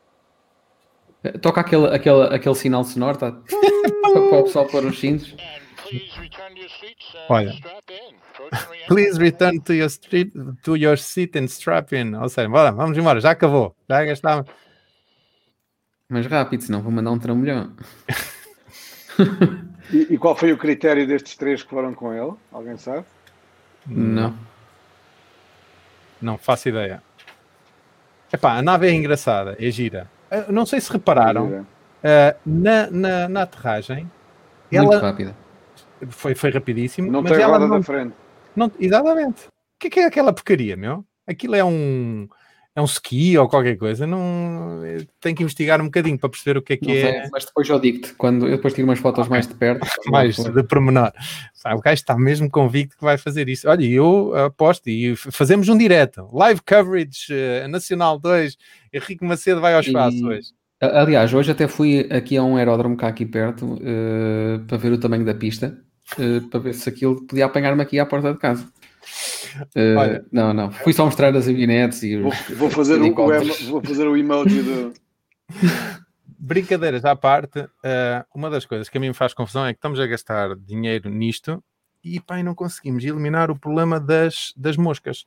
[1.23, 3.33] Eh, Toca aquele, aquele, aquele sinal sonoro, tá?
[3.33, 3.43] para,
[4.29, 5.37] para o pessoal pôr os cintos.
[7.29, 7.53] Olha.
[8.89, 12.15] Please return to your, street, to your seat and strap in.
[12.15, 13.75] Ou seja, bora, vamos embora, já acabou.
[13.89, 14.49] Já gastámos.
[16.09, 17.75] Mas rápido, senão vou mandar um trambolhão.
[19.93, 22.35] E, e qual foi o critério destes três que foram com ele?
[22.51, 23.07] Alguém sabe?
[23.87, 24.37] Não.
[26.21, 27.03] Não faço ideia.
[28.33, 30.11] Epá, a nave é engraçada, é gira.
[30.31, 31.65] Ah, Não sei se repararam,
[32.03, 34.11] ah, na, na, na aterragem,
[34.73, 35.35] Muito ela rápida.
[36.09, 38.15] foi, foi rapidíssimo, Não mas tem ela roda não, da frente.
[38.57, 39.47] não- Exatamente.
[39.47, 41.05] O que é, que é aquela porcaria, meu?
[41.27, 42.29] Aquilo é um
[42.77, 44.07] é um ski ou qualquer coisa.
[44.07, 44.83] Não,
[45.19, 47.01] tem que investigar um bocadinho para perceber o que é que Não é.
[47.23, 49.31] sei, mas depois eu digo-te, quando eu depois tiro umas fotos Ok.
[49.31, 49.81] mais de perto.
[50.13, 51.11] mais de pormenor.
[51.55, 53.67] Sabe, o gajo está mesmo convicto que vai fazer isso.
[53.69, 56.29] Olha, eu aposto e fazemos um direto.
[56.33, 58.57] Live coverage eh, Nacional 2.
[58.93, 60.49] Henrique Macedo vai ao espaço E- hoje.
[60.79, 64.99] Aliás, hoje até fui aqui a um aeródromo cá aqui perto eh, para ver o
[65.01, 65.79] tamanho da pista,
[66.19, 68.69] eh, para ver se aquilo podia apanhar-me aqui à porta de casa.
[69.75, 70.27] Eh, Olha.
[70.31, 74.17] não, não, fui só mostrar as avionetes e Vou, vou fazer o, vou fazer o
[74.17, 74.93] emoji do.
[76.39, 79.79] Brincadeiras à parte, eh, uma das coisas que a mim me faz confusão é que
[79.79, 81.63] estamos a gastar dinheiro nisto
[82.05, 85.27] e pá, e não conseguimos eliminar o problema das, das moscas.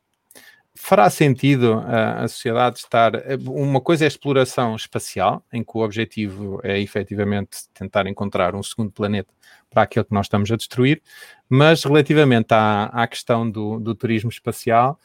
[0.82, 3.14] Fará sentido ah, a sociedade estar.
[3.16, 8.56] eh, Uma coisa é a exploração espacial, em que o objetivo é efetivamente tentar encontrar
[8.56, 9.32] um segundo planeta
[9.70, 11.02] para aquele que nós estamos a destruir,
[11.50, 14.98] mas relativamente à, à questão do, do turismo espacial,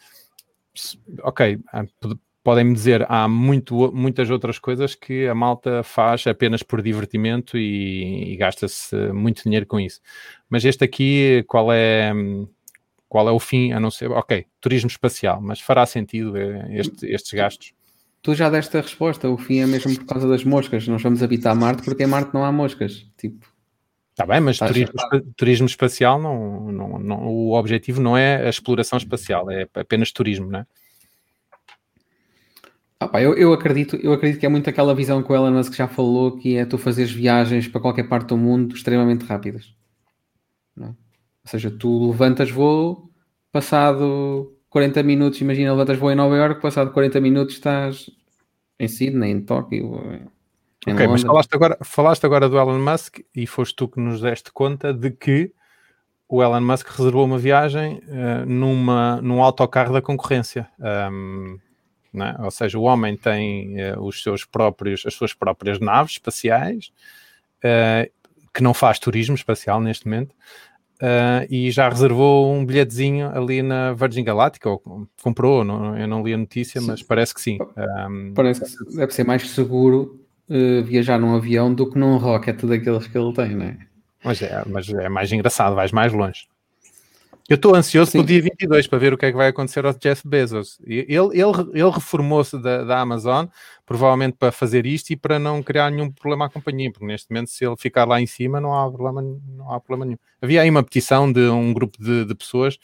[1.23, 6.63] ok, ah, pod- podem-me dizer, há muito, muitas outras coisas que a malta faz apenas
[6.63, 10.01] por divertimento e, e gasta-se muito dinheiro com isso.
[10.49, 12.47] Mas este aqui, qual é, hum,
[13.15, 17.07] qual é o fim, a não ser, ok, turismo espacial, mas fará sentido eh, este-
[17.07, 17.73] estes gastos?
[18.21, 20.89] Tu já deste a resposta, o fim é mesmo por causa das moscas.
[20.89, 23.07] Nós vamos habitar Marte porque em Marte não há moscas.
[23.17, 23.47] Tipo,
[24.11, 28.45] Está bem, mas Tá turismo, espa- turismo espacial, não, não, não- o objetivo não é
[28.45, 30.67] a exploração espacial, é apenas turismo, não é?
[32.99, 35.53] ah pá, eu, eu acredito, eu acredito que é muito aquela visão que o Elon
[35.53, 39.73] Musk já falou, que é tu fazeres viagens para qualquer parte do mundo extremamente rápidas.
[40.77, 41.04] não é?
[41.45, 43.11] Ou seja, tu levantas voo,
[43.53, 48.11] passado 40 minutos, imagina, levantas voo em Nova Iorque, passado 40 minutos estás
[48.79, 50.01] em Sydney, em Tóquio,
[50.87, 51.23] em Ok, mas Londres.
[51.23, 55.11] falaste agora, falaste agora do Elon Musk e foste tu que nos deste conta de
[55.11, 55.53] que
[56.29, 60.69] o Elon Musk reservou uma viagem eh, numa, num autocarro da concorrência.
[62.13, 62.37] Não é?
[62.41, 66.93] Ou seja, o homem tem eh, os seus próprios, as suas próprias naves espaciais,
[67.63, 68.11] eh,
[68.53, 70.35] que não faz turismo espacial neste momento,
[71.01, 74.83] eh, e já reservou um bilhetezinho ali na Virgin Galactica, ou
[75.23, 76.87] comprou, não- eu não li a notícia, Sim.
[76.89, 77.59] mas parece que sim.
[77.77, 82.63] Ahm, Parece que deve ser mais seguro eh, viajar num avião do que num rocket
[82.65, 83.77] daqueles que ele tem, não é?
[84.23, 86.47] Mas é, mas é mais engraçado, vais mais longe.
[87.49, 88.19] Eu estou ansioso Sim.
[88.19, 90.79] pelo dia 22 para ver o que é que vai acontecer ao Jeff Bezos.
[90.87, 93.47] Ele, ele, ele reformou-se da, da Amazon,
[93.85, 97.51] provavelmente para fazer isto e para não criar nenhum problema à companhia, porque neste momento,
[97.51, 100.19] se ele ficar lá em cima, não há problema, não há problema nenhum.
[100.41, 102.79] Havia aí uma petição de um grupo de, de pessoas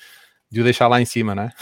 [0.51, 1.53] de o deixar lá em cima, não é?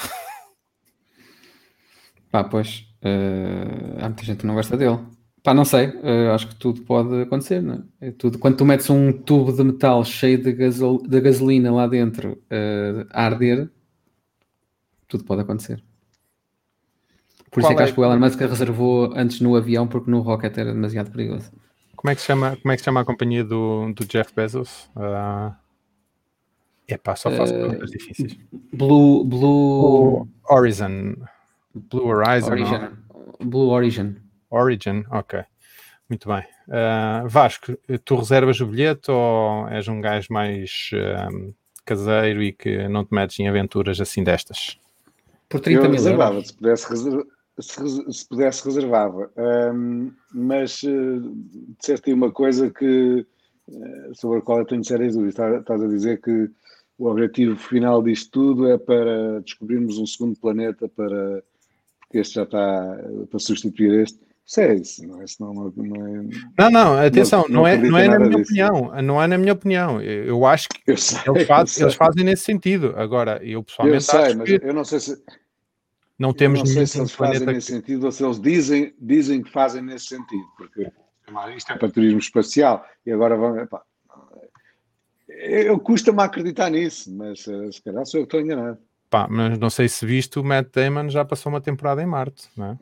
[2.32, 4.98] Pá, pois, eh, há muita gente que não gosta dele.
[5.48, 8.08] Pá, não sei, eh, acho que tudo pode acontecer, não é?
[8.08, 8.38] É tudo.
[8.38, 13.06] Quando tu metes um tubo de metal cheio de, gasol- de gasolina lá dentro eh,
[13.10, 13.70] a arder,
[15.08, 15.82] tudo pode acontecer.
[17.50, 19.88] Por isso Qual é que é- acho que o Elon Musk reservou antes no avião,
[19.88, 21.50] porque no rocket era demasiado perigoso.
[21.96, 24.30] Como é que se chama, como é que se chama a companhia do, do Jeff
[24.36, 24.90] Bezos?
[24.94, 25.56] Ah,
[26.86, 28.36] epá, só faço Eh, perguntas difíceis.
[28.74, 31.14] Blue, Blue O Horizon.
[31.74, 32.50] Blue Horizon.
[32.50, 32.88] Origin,
[33.40, 34.16] Blue Origin.
[34.50, 35.44] Origin, ok.
[36.08, 36.42] Muito bem.
[36.68, 42.88] Uh, Vasco, tu reservas o bilhete ou és um gajo mais uh, caseiro e que
[42.88, 44.78] não te metes em aventuras assim destas?
[45.48, 46.48] Por 30 Eu mil reservava, euros.
[46.48, 47.26] Se pudesse, reserva,
[47.58, 49.30] se, se, pudesse reservava.
[49.36, 51.36] Um, mas uh,
[51.78, 53.26] disseste aí uma coisa que
[53.68, 55.60] uh, sobre a qual eu tenho sérias dúvidas.
[55.60, 56.50] Estás a dizer que
[56.98, 61.42] o objetivo final disto tudo é para descobrirmos um segundo planeta para
[62.00, 62.96] porque este já está
[63.30, 64.18] para substituir este.
[64.48, 65.24] Isso é isso, não é?
[65.38, 66.22] Não, não, é,
[66.56, 68.40] não, não, atenção, não, não, é, não é na minha disso.
[68.44, 70.00] opinião, não é na minha opinião.
[70.00, 72.94] Eu acho que eu sei, eles, faz, eles, fazem nesse sentido.
[72.96, 75.22] Agora, eu pessoalmente eu sei, mas eu não sei se
[76.18, 79.52] não temos não sei se eles fazem nesse sentido ou se eles dizem, dizem que
[79.52, 80.90] fazem nesse sentido, porque
[81.54, 83.54] isto é para turismo espacial e agora vão.
[83.58, 83.82] Epá,
[85.28, 88.78] eu custa-me acreditar nisso, mas eh, se calhar sou eu que estou enganado.
[89.10, 92.48] Pá, mas não sei se visto, o Matt Damon já passou uma temporada em Marte,
[92.56, 92.78] não é?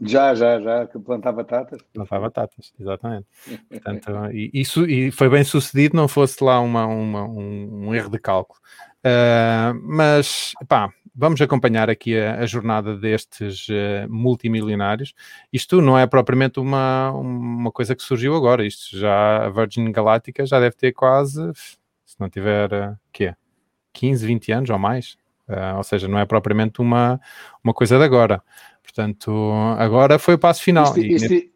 [0.00, 1.80] Já, já, já, que plantar batatas.
[1.92, 3.26] Plantar batatas, exatamente.
[3.68, 8.08] Portanto, e, isso, e foi bem sucedido, não fosse lá uma, uma um, um, erro
[8.08, 8.60] de cálculo.
[8.98, 15.14] Uh, mas, pá, vamos acompanhar aqui a, a jornada destes uh, multimilionários.
[15.52, 20.46] Isto não é propriamente uma, uma coisa que surgiu agora, isto já, a Virgin Galáctica
[20.46, 21.40] já deve ter quase,
[22.06, 23.34] se não tiver, uh, quê?
[23.92, 25.16] 15, 20 anos ou mais.
[25.48, 27.18] Uh, ou seja, não é propriamente uma,
[27.64, 28.42] uma coisa de agora.
[28.88, 30.96] Portanto, agora foi o passo final.
[30.96, 31.50] Isto, isto,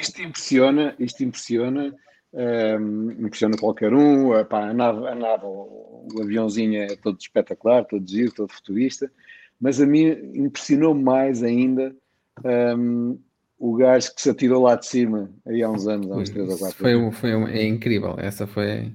[0.00, 1.94] isto impressiona, isto impressiona,
[2.32, 4.34] um, ehm, impressiona qualquer um.
[4.34, 9.12] Epá, a, nave, a nave, o, o aviãozinho é todo espetacular, todo giro, todo futurista,
[9.60, 11.94] mas a mim impressionou mais ainda
[12.42, 13.18] um, ehm,
[13.58, 16.48] o gajo que se atirou lá de cima aí há uns anos, há uns 3
[16.48, 17.18] ou 4 foi, anos.
[17.18, 18.90] Foi, um, é incrível, essa foi.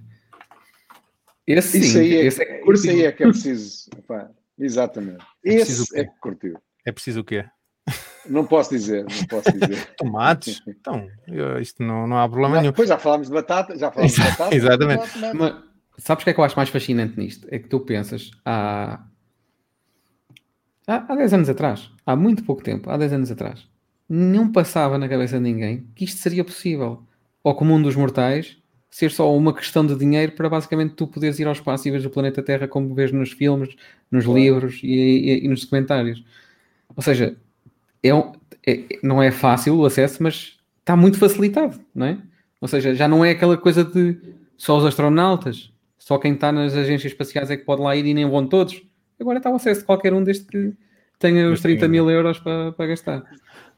[1.45, 3.89] Esse, isso, sim, aí é, esse é que isso aí é que é preciso.
[3.95, 5.23] Epá, exatamente.
[5.45, 6.57] É esse é que curtiu.
[6.83, 7.45] É preciso o quê?
[8.29, 9.87] Não posso dizer, não posso dizer.
[9.97, 10.61] Tomates?
[10.67, 11.07] Então,
[11.59, 12.71] isto não, não há problema nenhum.
[12.71, 14.55] Depois já falámos de batata, já falámos de batata.
[14.55, 15.03] Exatamente.
[15.33, 15.55] Mas,
[15.97, 17.47] sabes o que é que eu acho mais fascinante nisto?
[17.51, 19.03] É que tu pensas há,
[20.87, 23.67] há, há 10 anos atrás, há muito pouco tempo, há 10 anos atrás,
[24.07, 27.03] não passava na cabeça de ninguém que isto seria possível.
[27.41, 28.57] Ao comum dos mortais,
[28.89, 32.05] ser só uma questão de dinheiro para basicamente tu poderes ir ao espaço e ver
[32.05, 33.75] o planeta Terra como vês nos filmes,
[34.11, 34.39] nos claro.
[34.39, 36.23] livros e, e, e, nos documentários.
[36.95, 37.37] Ou seja,
[38.03, 38.09] é,
[38.67, 42.17] é, não é fácil o acesso, mas está muito facilitado, não é?
[42.61, 44.17] Ou seja, já não é aquela coisa de
[44.57, 48.13] só os astronautas, só quem está nas agências espaciais é que pode lá ir e
[48.13, 48.81] nem vão todos.
[49.19, 50.73] Agora está o acesso de qualquer um desde que
[51.17, 53.23] tenha os 30 mil euros para, para gastar.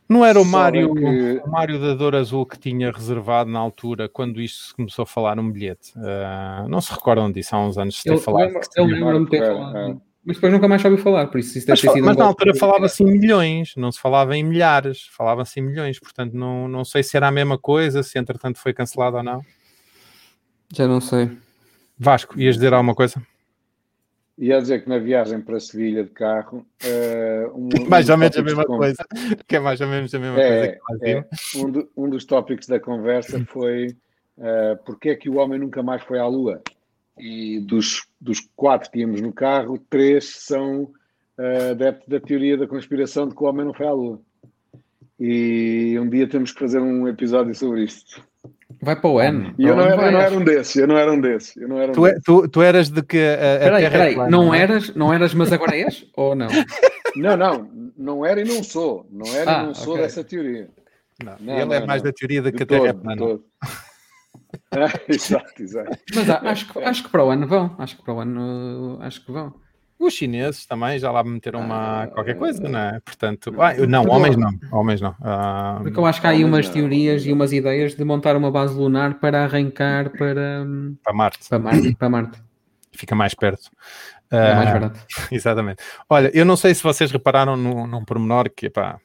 [0.08, 1.42] Não era o Mário, que...
[1.44, 5.06] o Mário da Dor Azul que tinha reservado na altura, quando isto se começou a
[5.06, 5.94] falar num bilhete?
[5.96, 8.52] Uh, não se recordam disso há uns anos de ter falado?
[8.76, 10.02] Eu lembro-me de ter falado.
[10.24, 12.20] Mas depois nunca mais ouviu falar, por isso isso deve mas, ter sido Mas um
[12.20, 16.68] na altura falava-se em milhões, não se falava em milhares, falava-se em milhões, portanto não,
[16.68, 19.42] não sei se era a mesma coisa, se entretanto foi cancelado ou não.
[20.72, 21.32] Já não sei.
[21.98, 23.22] Vasco, ias dizer alguma coisa?
[24.38, 26.66] Ia dizer que na viagem para Sevilha de carro.
[26.84, 29.06] Uh, um, mais um ou menos a mesma coisa.
[29.48, 32.68] Que é mais ou menos a mesma é, coisa é, um, do, um, dos tópicos
[32.68, 33.88] da conversa foi
[34.38, 36.62] uh, porque é que o homem nunca mais foi à Lua?
[37.22, 42.68] e dos, dos quatro que íamos no carro, três são uh, adeptos da teoria da
[42.68, 44.22] conspiração de que o homem não foi à Lua.
[45.20, 48.24] E um dia temos que fazer um episódio sobre isto.
[48.82, 49.54] Vai para o N.
[49.58, 51.58] E eu não, era, eu não era um desses, eu não era um desses.
[51.58, 53.92] Eu não era um tu, é, tu, tu, eras de que a, a peraí, terra
[53.92, 54.60] peraí, é plana, não, não é?
[54.60, 56.06] eras, não eras, mas agora és?
[56.16, 56.48] ou não?
[57.14, 59.06] Não, não, não era e não sou.
[59.12, 60.04] Não era ah, e não sou okay.
[60.06, 60.70] dessa teoria.
[61.22, 63.40] Não, não, ele é mais da teoria de que a Terra é plana.
[65.08, 65.98] exato, exato.
[66.16, 67.76] Mas acho, acho que para o ano vão.
[67.78, 69.54] Acho que para o ano acho que vão.
[70.00, 73.00] Os chineses também já lá meteram uma qualquer coisa, não é?
[73.02, 75.12] Portanto, ah, não, homens não, homens não.
[75.12, 78.50] Uh, Porque eu acho que há aí umas teorias e umas ideias de montar uma
[78.50, 80.66] base lunar para arrancar para,
[81.04, 81.48] para Marte.
[81.48, 82.42] Para Marte, para Marte.
[82.92, 83.70] Fica mais perto.
[84.32, 85.00] É mais ah, barato.
[85.32, 85.84] exatamente.
[86.10, 89.00] Olha, eu não sei se vocês repararam num, num pormenor que, pá,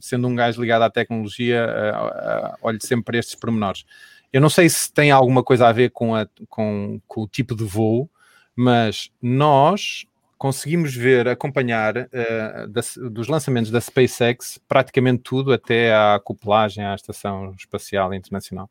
[0.00, 3.84] sendo um gajo ligado à tecnologia, uh, uh, olho sempre para estes pormenores.
[4.32, 7.54] Eu não sei se tem alguma coisa a ver com, a, com, com o tipo
[7.54, 8.10] de voo,
[8.54, 10.06] mas nós
[10.38, 16.94] conseguimos ver, acompanhar uh, da, dos lançamentos da SpaceX praticamente tudo até à acoplagem à
[16.94, 18.70] Estação Espacial Internacional.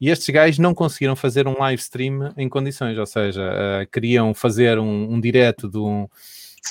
[0.00, 4.34] E estes gajos não conseguiram fazer um live stream em condições, ou seja, uh, queriam
[4.34, 6.10] fazer um, um direto do,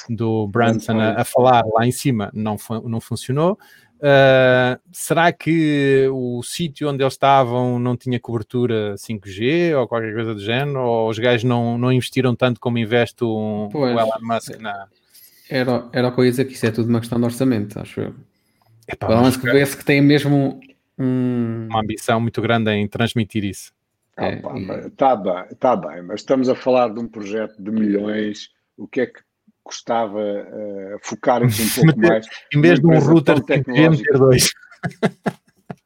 [0.09, 3.57] do Branson a, a, falar lá em cima, não, não funcionou.
[4.03, 10.33] Uh, será que o sítio onde eles estavam não tinha cobertura 5G ou qualquer coisa
[10.33, 10.81] do género?
[10.81, 14.89] Ou os gajos não, não investiram tanto como investe o, o Elon Musk na.
[15.49, 17.79] Era, era o que eu ia dizer que isso é tudo uma questão de orçamento,
[17.79, 18.15] acho eu.
[18.89, 20.59] Epá, menos mas que vê-se que tem mesmo
[20.99, 21.67] um.
[21.69, 23.71] uma ambição muito grande em transmitir isso.
[24.17, 27.71] É, Está e- tá bem, tá bem, mas estamos a falar de um projeto de
[27.71, 28.49] milhões.
[28.77, 29.21] O que é que
[29.63, 32.25] custava eh, focarem-se um pouco mais?
[32.53, 33.89] Em vez de um router tão 5G, tecnológica.
[34.13, 34.49] meter dois.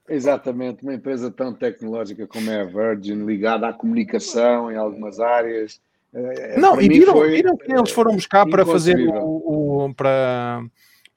[0.09, 5.81] Exatamente, uma empresa tão tecnológica como é a Virgin, ligada à comunicação em algumas áreas.
[6.13, 10.61] eh, Não, e viram, foi, viram que eles foram buscar para fazer o, o- para,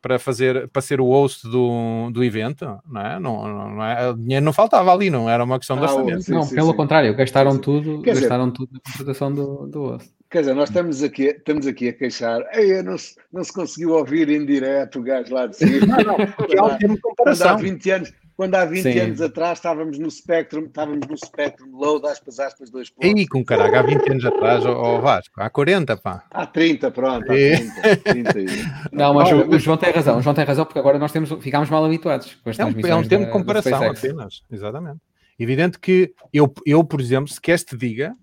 [0.02, 3.20] para fazer para ser o host do, do evento, não é?
[3.20, 4.10] Não, não, não é?
[4.10, 6.22] O dinheiro não faltava ali, não era uma questão de Ah, orçamento.
[6.24, 6.76] sim, não, sim, pelo sim.
[6.76, 7.62] contrário, gastaram Sim, sim.
[7.62, 10.10] tudo, Quer dizer- gastaram tudo na contratação do, do osso.
[10.30, 13.90] Quer dizer, nós estamos aqui, estamos aqui a queixar, Ei, não, se, não se conseguiu
[13.90, 15.86] ouvir em direto o gajo lá de cima.
[15.86, 17.58] Não, não, porque há um termo de Quando há comparação.
[17.58, 18.98] 20 anos, quando há 20 Sim.
[19.00, 23.10] anos atrás estávamos no Spectrum, estávamos no Spectrum load, aspas, aspas, dois pontos.
[23.10, 26.24] Aí, com caralho, há 20 anos atrás, ó ó Vasco, há 40, pá.
[26.30, 27.56] Há 30, pronto, há É.
[27.56, 28.46] 30, 30 aí.
[28.92, 31.10] Não, mas Olha, o, o João tem razão, o João tem razão, porque agora nós
[31.10, 35.00] temos, ficámos mal habituados com as É um, é um termo de comparação apenas, exatamente.
[35.36, 38.14] Evidente que eu, eu, por exemplo, se queres te diga,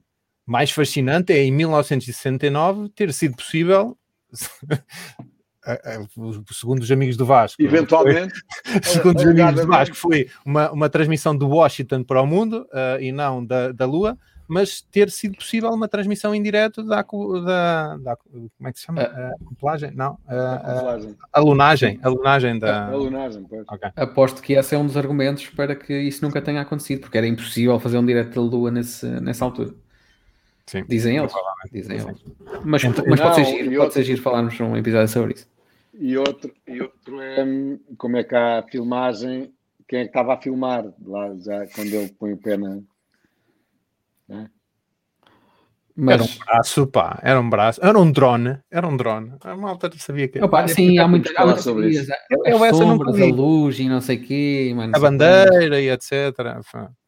[0.48, 3.96] mais fascinante é em 1969 ter sido possível,
[6.52, 8.34] segundo os amigos do Vasco, Eventualmente,
[8.66, 9.68] foi- segundo os amigos do.
[9.68, 13.86] Vasco, foi uma, uma transmissão de Washington para o mundo ah, e não da, da
[13.86, 14.18] Lua,
[14.48, 18.86] mas ter sido possível uma transmissão em direto da, da, da- como é que se
[18.86, 19.02] chama?
[19.02, 19.32] Ah.
[19.32, 19.92] A acoplagem?
[19.94, 20.98] Não, a a,
[21.34, 22.88] a, lunagem, a lunagem da...
[22.88, 23.66] a lunagem, pois.
[23.68, 23.90] Ok.
[23.98, 27.28] Aposto que esse é um dos argumentos para que isso nunca tenha acontecido, porque era
[27.28, 29.74] impossível fazer um direto da Lua nesse, nessa altura.
[30.68, 30.84] Sim.
[30.88, 31.32] Dizem eles.
[31.32, 32.08] Provavelmente, Dizem sim.
[32.10, 32.24] eles.
[32.64, 35.08] Mas, Então- mas pode ser Não, giro, e pode outro- ser giro falarmos um episódio
[35.08, 35.48] sobre isso.
[36.00, 37.46] E outro, e outro é
[37.98, 39.52] como é que há a filmagem,
[39.88, 42.80] quem é que estava a filmar lá já quando ele põe o pé na.
[44.28, 44.50] né?
[46.00, 49.34] Era um Mas, braço, pá, era um braço, era um drone, era um drone.
[49.42, 52.12] A malta sabia que opa, Olha, sim, há temos muitas há sobre isso.
[52.30, 55.00] Eu- as eu essa nunca sombras, a luz e não sei o quê, mano, a
[55.00, 56.12] não bandeira e etc.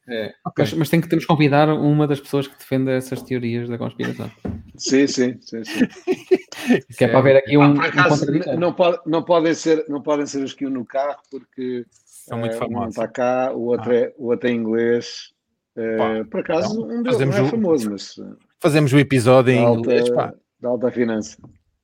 [0.09, 0.33] É.
[0.45, 0.55] Ok.
[0.63, 3.77] Mas, mas tem que temos que convidar uma das pessoas que defende essas teorias da
[3.77, 4.29] conspiração.
[4.75, 5.63] Sim, sim, sim.
[5.63, 5.87] sim.
[6.97, 8.59] Que é para haver aqui um, Ah, um acaso, contraditório.
[8.59, 12.37] não, pode, não, podem ser, não podem ser os que iam no carro, porque São
[12.37, 12.89] muito eh, um famosos.
[12.89, 15.31] está cá, o outro, é, o outro é inglês.
[15.75, 18.23] Eh, Pá, por acaso, então, um deles fazemos não é o- famoso, mas eh,
[18.59, 20.23] Fazemos o episódio em da inglês, pá.
[20.25, 21.37] alta, da alta finança.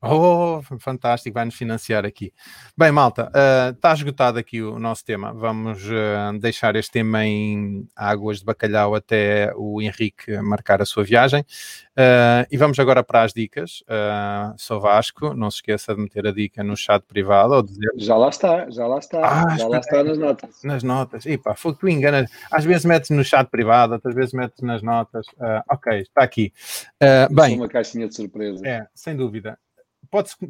[0.08, 2.32] Oh, fantástico, vai-nos financiar aqui.
[2.78, 5.34] Bem, malta, ah, está esgotado aqui o nosso tema.
[5.34, 11.03] Vamos ah, deixar este tema em águas de bacalhau até o Henrique marcar a sua
[11.03, 11.43] viagem.
[11.97, 13.82] Ah, e vamos agora para as dicas.
[13.82, 17.89] Uh, sou Vasco, não se esqueça de meter a dica no chat privado ou dizer
[17.95, 20.64] Já lá está, já lá está, Ah, já lá está nas notas.
[20.64, 21.26] nas notas.
[21.26, 22.30] E pá, foi que tu enganas.
[22.51, 25.26] Às vezes metes no chat privado, outras vezes metes nas notas.
[25.72, 26.53] Ok, está aqui.
[27.32, 28.66] Bem, uma caixinha de surpresa.
[28.68, 29.58] É, sem dúvida.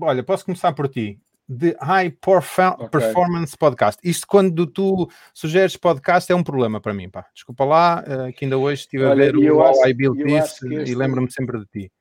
[0.01, 1.19] Olha, posso começar por ti.
[1.47, 2.89] The High Perfa- Ok.
[2.89, 3.99] Performance Podcast.
[4.03, 7.27] Isto quando tu sugeres podcast é um problema para mim, pá.
[7.33, 9.93] Desculpa lá, eh, que ainda hoje estive a Olha, ver e eu o acho- I
[9.93, 11.91] Built This que e este- lembro-me sempre de ti.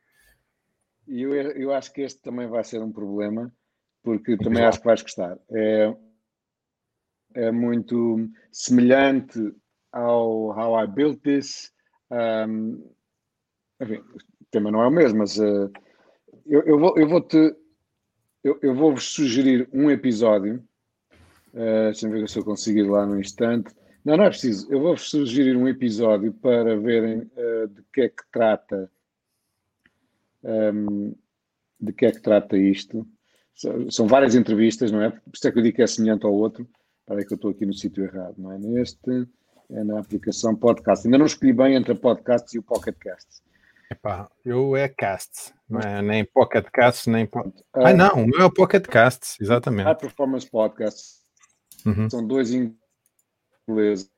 [1.07, 3.53] E eu, eu acho que este também vai ser um problema,
[4.03, 5.37] porque Diz também acho que vais gostar.
[5.53, 5.95] É,
[7.35, 9.39] é muito semelhante
[9.93, 11.71] ao How I Built This.
[12.11, 12.91] Um,
[13.79, 13.97] enfim,
[14.41, 15.71] o tema não é o mesmo, mas uh,
[16.47, 17.57] eu, eu vou, eu vou te
[18.45, 20.63] eu, eu vou-vos sugerir um episódio.
[21.55, 23.75] Uh, Deixa-me ver se eu consigo ir lá no instante.
[24.05, 24.71] Não, não é preciso.
[24.71, 28.91] Eu vou-vos sugerir um episódio para verem uh, de que é que trata
[30.43, 31.15] um,
[31.81, 33.07] de que é que trata isto.
[33.89, 35.11] São, várias entrevistas, não é?
[35.11, 36.69] Por isso é que eu digo que é semelhante ao outro.
[37.09, 38.59] Aí que eu estou aqui no sítio errado, não é?
[38.59, 39.29] Neste,
[39.71, 41.07] é na aplicação podcast.
[41.07, 43.43] Ainda não escolhi bem entre a podcast e o Pocket Cast.
[43.95, 47.27] Epá, eu é cast, não é nem Pocket Cast, nem.
[47.27, 47.41] Po...
[47.73, 49.95] Ah, Ah, não, o meu é o Pocket Cast, High exatamente.
[50.01, 51.23] Performance Podcast
[51.87, 52.11] Uhum.
[52.11, 54.11] são dois ingleses.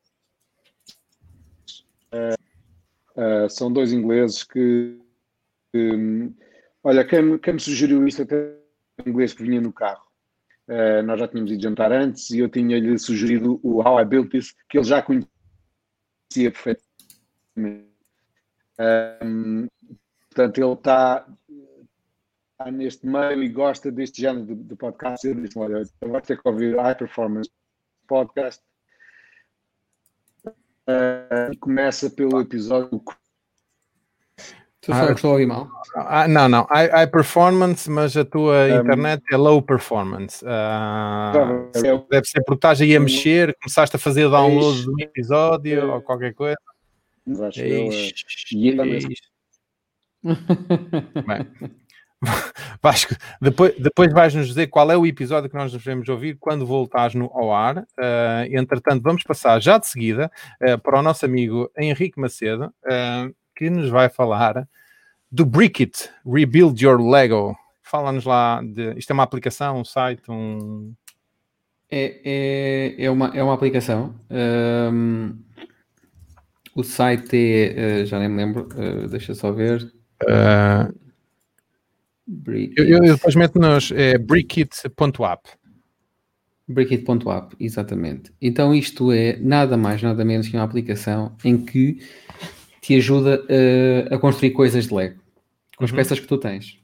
[3.16, 4.98] Ah, são dois ingleses que.
[5.72, 6.32] que,
[6.82, 8.56] olha, quem, me- quem me sugeriu isto até
[9.04, 10.06] em inglês que vinha no carro.
[10.68, 14.30] Ah, nós já tínhamos ido jantar antes e eu tinha-lhe sugerido o How I Built
[14.30, 15.30] This, que ele já conhecia
[16.34, 17.85] perfeitamente.
[18.78, 19.18] Ah,
[20.28, 21.26] portanto, ele está
[22.58, 25.26] está neste meio e gosta deste género de, de podcast.
[25.26, 27.50] Eu disse: Olha, eu vou ter que ouvir High Performance
[28.06, 28.62] Podcast.
[30.86, 33.02] Ah, e começa pelo episódio.
[34.80, 35.68] Tu só Ah, estou a ouvir mal.
[35.96, 40.44] Ah, não, não, high, high performance, mas a tua Um, internet é low performance.
[40.44, 46.00] O- deve ser porque estás aí a mexer, começaste a fazer download um episódio ou
[46.02, 46.56] qualquer coisa.
[47.26, 49.14] Acho eu, ah, Ixi, e ele- ixi.
[50.22, 51.72] Bem,
[52.82, 57.14] Vasco, depois, depois vais-nos dizer qual é o episódio que nós devemos ouvir quando voltares
[57.14, 57.78] no, ao ar.
[57.78, 60.30] Uh, entretanto, vamos passar já de seguida
[60.62, 64.66] uh, para o nosso amigo Henrique Macedo, uh, que nos vai falar
[65.30, 67.56] do Brickit Rebuild Your Lego.
[67.82, 68.94] Fala-nos lá de.
[68.98, 70.94] Isto é uma aplicação, um site, um.
[71.88, 72.20] É,
[72.98, 74.18] é, é, uma, é uma aplicação.
[74.28, 75.38] Um,
[76.76, 78.04] o site é.
[78.06, 78.68] já nem me lembro,
[79.08, 79.82] deixa só ver.
[80.22, 80.94] Uh,
[82.76, 85.50] eu, eu, depois meto nos é, brickit.app.
[86.66, 88.32] Brickit.app, exatamente.
[88.42, 92.00] Então isto é nada mais, nada menos que uma aplicação em que
[92.80, 95.20] te ajuda uh, a construir coisas de Lego
[95.76, 95.96] com as uhum.
[95.96, 96.80] peças que tu tens.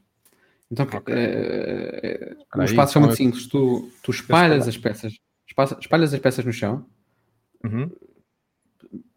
[0.70, 1.14] Então okay.
[1.14, 3.46] uh, uh, os passos são muito simples.
[3.46, 5.18] Tu, tu espalhas as peças,
[5.80, 6.86] espalhas as peças no chão.
[7.64, 7.90] Uhum.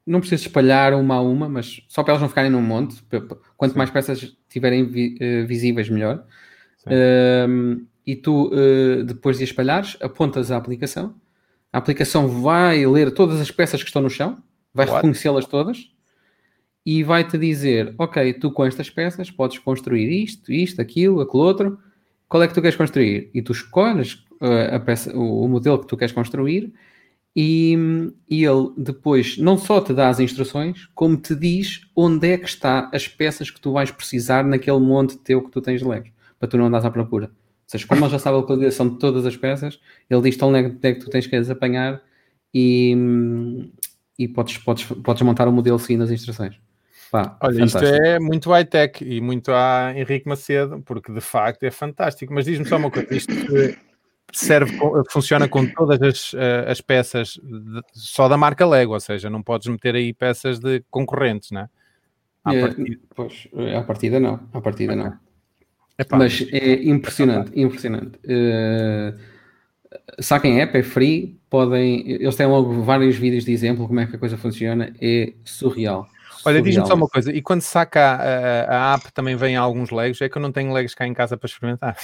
[0.05, 3.01] Não precisas espalhar uma a uma, mas só para elas não ficarem num monte.
[3.57, 3.77] Quanto Sim.
[3.77, 6.23] mais peças estiverem vi, uh, visíveis, melhor.
[6.85, 11.15] Uh, e tu, uh, depois de espalhares, apontas a aplicação.
[11.73, 14.37] A aplicação vai ler todas as peças que estão no chão,
[14.73, 15.89] vai reconhecê-las todas
[16.85, 21.79] e vai-te dizer: Ok, tu com estas peças podes construir isto, isto, aquilo, aquilo outro.
[22.29, 23.29] Qual é que tu queres construir?
[23.33, 26.73] E tu escolhes uh, a peça, o modelo que tu queres construir
[27.35, 27.77] e,
[28.29, 32.47] e, ele depois não só te dá as instruções, como te diz onde é que
[32.47, 36.11] está as peças que tu vais precisar naquele monte teu que tu tens de Legos,
[36.39, 37.25] para tu não andares à procura.
[37.25, 37.31] Ou
[37.67, 39.79] seja, como ele já sabe a localização de todas as peças,
[40.09, 42.01] ele diz-te onde é que tu tens que as apanhar
[42.53, 42.95] e,
[44.17, 46.55] e podes, podes, podes montar o modelo seguindo as instruções.
[47.11, 47.85] Pá, Olha, fantástico.
[47.85, 52.33] isto é muito high-tech e muito a Henrique Macedo, porque de facto é fantástico.
[52.33, 53.33] Mas diz-me só uma coisa: isto
[54.31, 54.77] serve,
[55.09, 59.41] funciona com todas as, eh, as peças de, só da marca Lego, ou seja, não
[59.41, 61.69] podes meter aí peças de concorrentes, né?
[62.43, 62.99] À é, partida.
[63.15, 65.13] Pois, à partida não, à partida não.
[65.97, 68.19] Epá, mas é impressionante, impressionante.
[68.25, 69.17] Uh,
[70.19, 72.09] saquem app, é free, podem.
[72.09, 76.07] Eles têm logo vários vídeos de exemplo como é que a coisa funciona, é surreal.
[76.45, 80.21] Olha, diz-me só uma coisa, e quando saca a, a, app também vem alguns Legos,
[80.21, 81.97] é que eu não tenho Legos cá em casa para experimentar.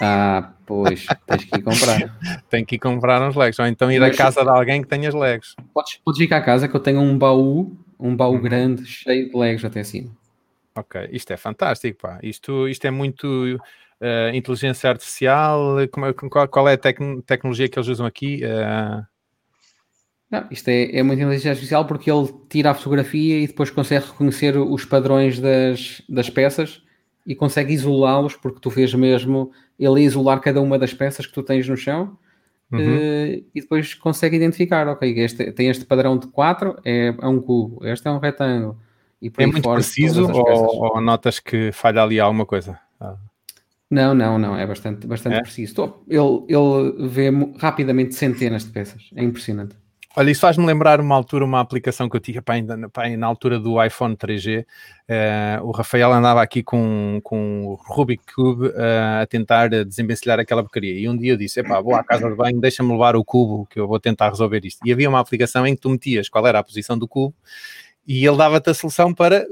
[0.00, 2.18] Ah, pois, tens que ir comprar.
[2.48, 4.88] Tem que ir comprar uns Legos, ou então ir Mas, à casa de alguém que
[4.88, 5.56] tenha os Legos.
[5.74, 8.40] Podes, podes ir cá à casa que eu tenho um baú, um baú uhum.
[8.40, 10.10] grande, cheio de Legos até cima.
[10.74, 12.20] Ok, isto é fantástico, pá.
[12.22, 15.76] Isto, isto é muito uh, inteligência artificial.
[15.90, 18.42] Como, é, qual, qual, é a tec tecnologia que eles usam aqui?
[18.44, 19.04] Uh...
[20.30, 24.06] Não, isto é, é muito inteligência artificial porque ele tira a fotografia e depois consegue
[24.06, 26.82] reconhecer os padrões das, das peças
[27.26, 31.42] e consegue isolá-los porque tu vês mesmo ele isolar cada uma das peças que tu
[31.42, 32.16] tens no chão
[32.72, 32.78] uhum.
[32.78, 37.40] uh, e depois consegue identificar, ok, este, tem este padrão de 4, é, é um
[37.40, 38.78] cubo, este é um retângulo.
[39.20, 42.78] E é muito preciso ou, ou, notas que falha ali alguma coisa?
[43.00, 43.16] Ah.
[43.90, 45.40] Não, não, não, é bastante, bastante é?
[45.40, 45.94] preciso.
[46.06, 49.74] Ele, ele vê rapidamente centenas de peças, é impressionante.
[50.16, 53.58] Olha, isso faz-me lembrar uma altura, uma aplicação que eu tinha pá, ainda, na altura
[53.58, 54.62] do iPhone 3G.
[54.62, 54.64] Uh,
[55.06, 60.62] eh, o Rafael andava aqui com, com o Rubik Cube uh, a tentar desembencilhar aquela
[60.62, 60.98] porcaria.
[60.98, 63.66] E um dia eu disse: Epá, vou à casa de banho, deixa-me levar o cubo
[63.66, 64.80] que eu vou tentar resolver isto.
[64.84, 67.34] E havia uma aplicação em que tu metias qual era a posição do cubo
[68.06, 69.46] e ele dava-te a solução para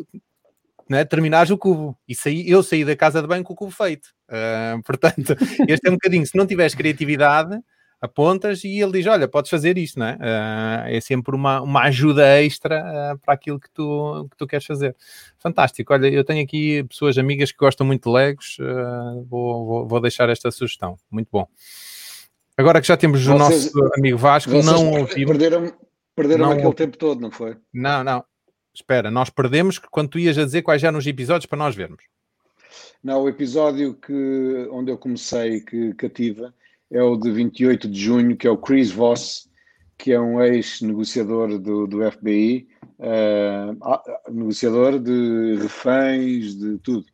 [0.89, 1.97] né, terminares o cubo.
[2.09, 4.09] E saí, eu saí da casa de banho com o cubo feito.
[4.29, 5.37] Uh, portanto,
[5.69, 6.27] este é um bocadinho.
[6.27, 7.61] Se não tiveres criatividade
[8.01, 10.15] apontas e ele diz: Olha, podes fazer isto, não é?
[10.15, 12.81] Uh, é sempre uma, uma ajuda extra
[13.15, 14.95] uh, para aquilo que tu, que tu queres fazer.
[15.39, 15.93] Fantástico.
[15.93, 20.01] Olha, eu tenho aqui pessoas amigas que gostam muito de Legos, uh, vou, vou, vou,
[20.01, 20.97] deixar esta sugestão.
[21.11, 21.47] Muito bom.
[22.57, 23.35] Agora que já temos vocês,
[23.75, 25.37] o nosso amigo Vasco, não ouvimos.
[25.37, 25.73] Perderam,
[26.15, 27.57] perderam não, aquele tempo todo, não foi?
[27.73, 28.25] Não, não.
[28.75, 32.05] Espera, nós perdemos quando tu ias a dizer quais eram os episódios para nós vermos.
[33.03, 36.53] Não, o episódio que, onde eu comecei, que cativa,
[36.91, 39.49] é o de 28 de junho, que é o Chris Voss,
[39.99, 42.69] que é um ex-negociador do, do FBI,
[42.99, 47.07] uh, eh, negociador de reféns, de tudo.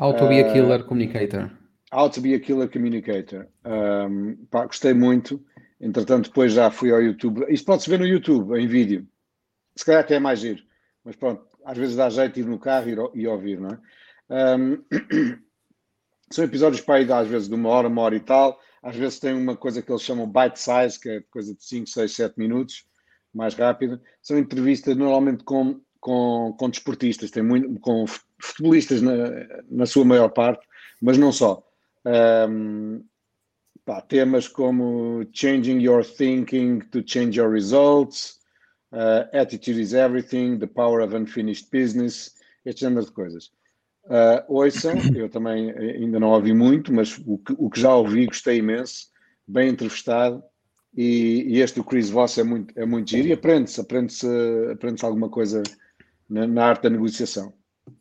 [0.00, 1.50] How to be a Killer uh, Communicator.
[1.92, 3.46] How to be a Killer Communicator.
[3.64, 5.44] Um, pá, gostei muito.
[5.78, 7.44] Entretanto, depois já fui ao YouTube.
[7.48, 9.06] Isto pode-se ver no YouTube, em vídeo.
[9.76, 10.62] Se calhar até é mais giro.
[11.04, 14.56] Mas pronto, às vezes dá jeito de ir no carro e, e ouvir, não é?
[14.56, 14.82] Um,
[16.30, 19.18] são episódios para ir, às vezes, de uma hora, uma hora e tal às vezes
[19.18, 22.38] tem uma coisa que eles chamam bite size, que é coisa de 5, 6, 7
[22.38, 22.84] minutos,
[23.32, 24.00] mais rápida.
[24.22, 28.06] São entrevistas normalmente com, com, com desportistas, tem muito, com
[28.40, 29.12] futebolistas na,
[29.70, 30.66] na sua maior parte,
[31.00, 31.62] mas não só.
[32.48, 33.04] Um,
[33.84, 38.38] pá, temas como changing your thinking to change your results,
[38.92, 43.52] uh, attitude is everything, the power of unfinished business, este género de coisas.
[44.04, 48.26] Uh, ouçam, eu também ainda não ouvi muito, mas o que, o que já ouvi
[48.26, 49.08] gostei imenso,
[49.46, 50.42] bem entrevistado.
[50.96, 54.26] E, e este do Chris Voss é muito, é muito giro e aprende-se, aprende-se
[54.72, 55.62] aprende alguma coisa
[56.28, 57.52] na, na arte da negociação.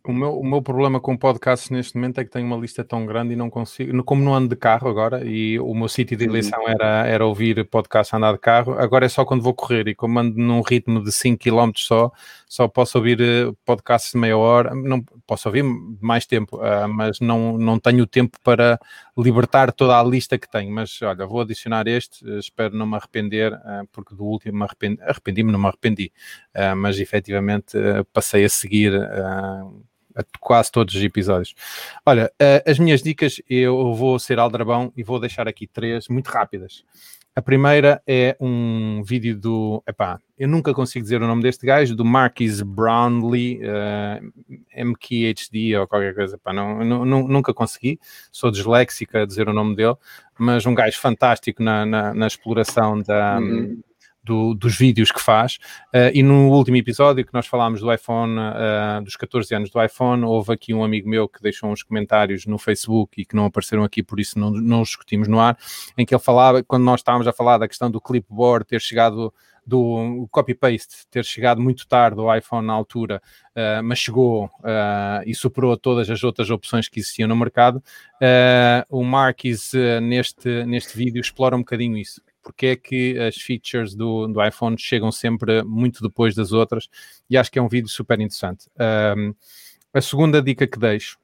[0.06, 3.06] O meu, o meu problema com podcasts neste momento é que tenho uma lista tão
[3.06, 6.26] grande e não consigo, como não ando de carro agora, e o meu sítio de
[6.26, 6.32] uhum.
[6.32, 9.96] eleição era, era ouvir podcast andar de carro, agora é só quando vou correr, e
[9.96, 12.12] como ando num ritmo de 5 km só,
[12.48, 15.64] só posso ouvir eh, podcasts de meia hora, não posso ouvir
[16.02, 18.80] mais tempo, uh, mas não, não tenho tempo para
[19.16, 20.72] libertar toda a lista que tenho.
[20.72, 25.04] Mas olha, vou adicionar este, uh, espero não me arrepender, uh, porque do último arrependi-me,
[25.08, 26.12] arrependi não me arrependi,
[26.76, 27.78] mas efetivamente
[28.12, 28.92] passei a seguir
[30.40, 31.54] quase todos os episódios.
[32.06, 36.28] Olha, uh, as minhas dicas, eu vou ser aldrabão e vou deixar aqui três muito
[36.28, 36.84] rápidas.
[37.36, 39.82] A primeira é um vídeo do.
[39.88, 44.32] Epá, eu nunca consigo dizer o nome deste gajo, do Marquis Brownlee, uh,
[44.74, 46.36] eh, MKHD ou qualquer coisa.
[46.36, 47.98] Epá, não, não, nunca consegui,
[48.32, 49.96] sou disléxica a dizer o nome dele,
[50.38, 53.80] mas um gajo fantástico na, na, na exploração da, uhum
[54.30, 55.56] do, dos vídeos que faz.
[55.88, 59.84] Uh, e no último episódio que nós falámos do iPhone, uh, dos 14 anos do
[59.84, 63.46] iPhone, houve aqui um amigo meu que deixou uns comentários no Facebook e que não
[63.46, 65.58] apareceram aqui, por isso não, não os discutimos no ar,
[65.98, 69.34] em que ele falava, quando nós estávamos a falar da questão do clipboard ter chegado
[69.66, 73.22] do copy-paste ter chegado muito tarde ao iPhone na altura,
[73.52, 77.76] uh, mas chegou uh, e superou todas as outras opções que existiam no mercado.
[78.16, 79.72] Uh, o Marquis,
[80.02, 82.20] neste, neste vídeo, explora um bocadinho isso
[82.50, 86.90] porque é que as features do, do iPhone chegam sempre muito depois das outras,
[87.30, 88.68] e acho que é um vídeo super interessante.
[89.16, 89.36] Um,
[89.94, 91.20] a segunda dica que deixo,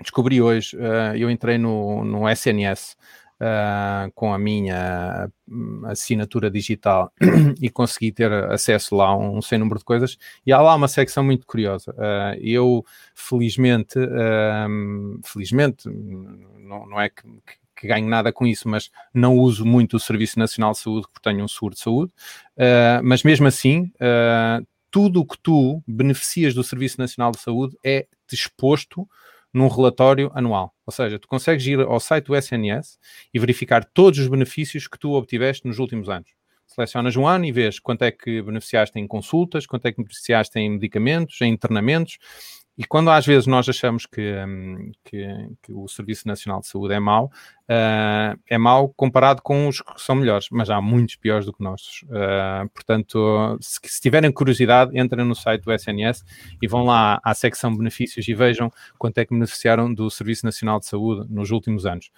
[0.00, 2.96] descobri hoje, uh, eu entrei no, no SNS
[3.34, 7.12] uh, com a minha hum, assinatura digital
[7.60, 10.88] e consegui ter acesso lá a um sem número de coisas, e há lá uma
[10.88, 11.92] secção muito curiosa.
[11.92, 12.82] Uh, eu,
[13.14, 13.98] felizmente,
[15.22, 19.96] felizmente, não, não é que, que que ganho nada com isso, mas não uso muito
[19.96, 22.12] o Serviço Nacional de Saúde porque tenho um seguro de saúde.
[22.56, 27.76] Uh, mas mesmo assim, uh, tudo o que tu beneficias do Serviço Nacional de Saúde
[27.84, 29.06] é exposto
[29.52, 30.74] num relatório anual.
[30.84, 32.98] Ou seja, tu consegues ir ao site do SNS
[33.32, 36.30] e verificar todos os benefícios que tu obtiveste nos últimos anos.
[36.66, 40.58] Selecionas um ano e vês quanto é que beneficiaste em consultas, quanto é que beneficiaste
[40.58, 42.18] em medicamentos, em internamentos,
[42.78, 45.26] e quando às vezes nós achamos que, hum, que,
[45.62, 47.26] que o Serviço Nacional de Saúde é mau,
[47.64, 51.62] uh, é mau comparado com os que são melhores, mas há muitos piores do que
[51.62, 52.02] nós.
[52.04, 56.22] Uh, portanto, se, se, tiverem curiosidade, entrem no site do SNS
[56.60, 60.78] e vão lá à secção benefícios e vejam quanto é que beneficiaram do Serviço Nacional
[60.78, 62.10] de Saúde nos últimos anos.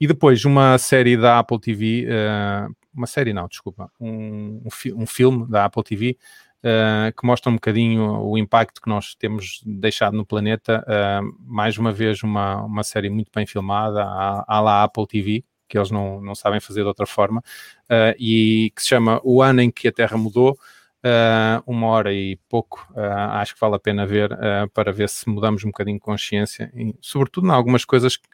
[0.00, 4.92] E depois, uma série da Apple TV, uh, uma série não, desculpa, um, um, fi
[4.92, 6.16] um filme da Apple TV
[6.64, 10.84] uh, que mostra um bocadinho o impacto que nós temos deixado no planeta.
[10.86, 15.44] Uh, mais uma vez, uma, uma série muito bem filmada, à, à la Apple TV,
[15.68, 19.42] que eles não, não sabem fazer de outra forma, uh, e que se chama O
[19.42, 20.58] Ano em que a Terra Mudou.
[21.04, 25.08] Uh, uma hora e pouco, uh, acho que vale a pena ver uh, para ver
[25.08, 28.26] se mudamos um bocadinho de consciência, e, sobretudo em algumas coisas que,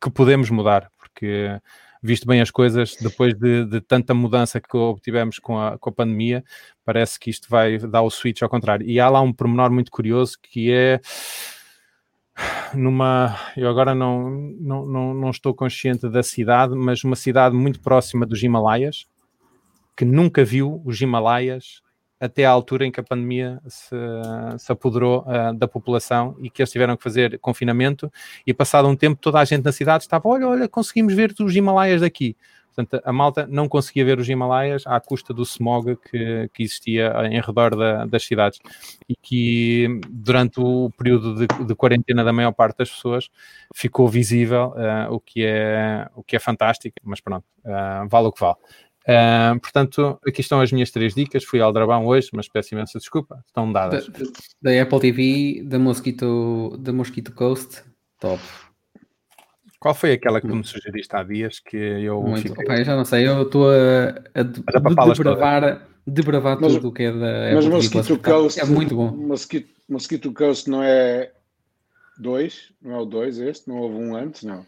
[0.00, 1.60] que podemos mudar, porque
[2.04, 5.92] visto bem as coisas, depois de, de tanta mudança que obtivemos com a, com a
[5.92, 6.44] pandemia,
[6.84, 8.86] parece que isto vai dar o switch ao contrário.
[8.86, 11.00] E há lá um pormenor muito curioso que é
[12.74, 13.34] numa.
[13.56, 14.28] Eu agora não,
[14.60, 19.06] não, não, não estou consciente da cidade, mas uma cidade muito próxima dos Himalaias,
[19.96, 21.80] que nunca viu os Himalaias
[22.24, 23.94] até à altura em que a pandemia se,
[24.58, 28.10] se apoderou uh, da população e que eles tiveram que fazer confinamento
[28.46, 31.54] e passado um tempo toda a gente na cidade estava, olha, olha, conseguimos ver os
[31.54, 32.34] Himalaias daqui.
[32.74, 37.12] Portanto, a malta não conseguia ver os Himalaias à custa do smog que, que existia
[37.30, 38.58] em redor da, das cidades
[39.08, 43.28] e que durante o período de, de, quarentena da maior parte das pessoas
[43.72, 48.32] ficou visível, uh, o, que é, o que é fantástico, mas pronto, uh, vale o
[48.32, 48.56] que vale.
[49.06, 51.44] Uh, portanto, aqui estão as minhas três dicas.
[51.44, 53.42] Fui ao Aldrabão hoje, mas peço imensa desculpa.
[53.46, 54.08] Estão dadas.
[54.08, 57.82] Da, da, Apple TV, da Mosquito, da Mosquito Coast,
[58.18, 58.42] top.
[59.78, 62.48] Qual foi aquela que tu me sugeriste há dias que eu Muito.
[62.48, 62.64] Fiquei...
[62.64, 66.92] Opa, eu já não sei, eu estou a, a, a debravar, debravar mas, tudo o
[66.92, 69.10] que é da Apple Mas Mosquito Coast é muito bom.
[69.10, 71.30] Mosquito, Mosquito Coast não é
[72.18, 72.72] dois?
[72.80, 73.68] Não é o dois este?
[73.68, 74.42] Não houve um antes?
[74.44, 74.64] Não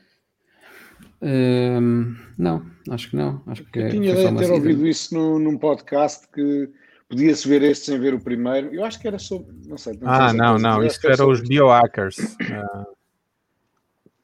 [2.39, 3.43] não, acho que não.
[3.47, 6.71] Acho que eu tinha de ter ouvido isso no, num podcast que
[7.09, 8.75] podia-se ver este sem ver o primeiro.
[8.75, 9.55] Eu acho que era sobre.
[9.67, 9.99] Não sei.
[10.01, 10.85] Não ah, não, não.
[10.85, 12.19] Isso era os biohackers.
[12.19, 12.97] Uh,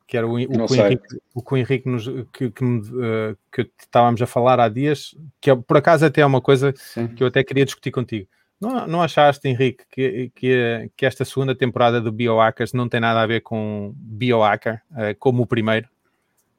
[0.06, 2.04] que era o, o, que, o Henrique, o que o Henrique nos,
[2.34, 6.26] que, que, uh, que estávamos a falar há dias, que é, por acaso até é
[6.26, 7.08] uma coisa Sim.
[7.08, 8.28] que eu até queria discutir contigo.
[8.60, 13.22] Não, não achaste, Henrique, que, que, que esta segunda temporada do Biohackers não tem nada
[13.22, 15.88] a ver com Biohacker, uh, como o primeiro?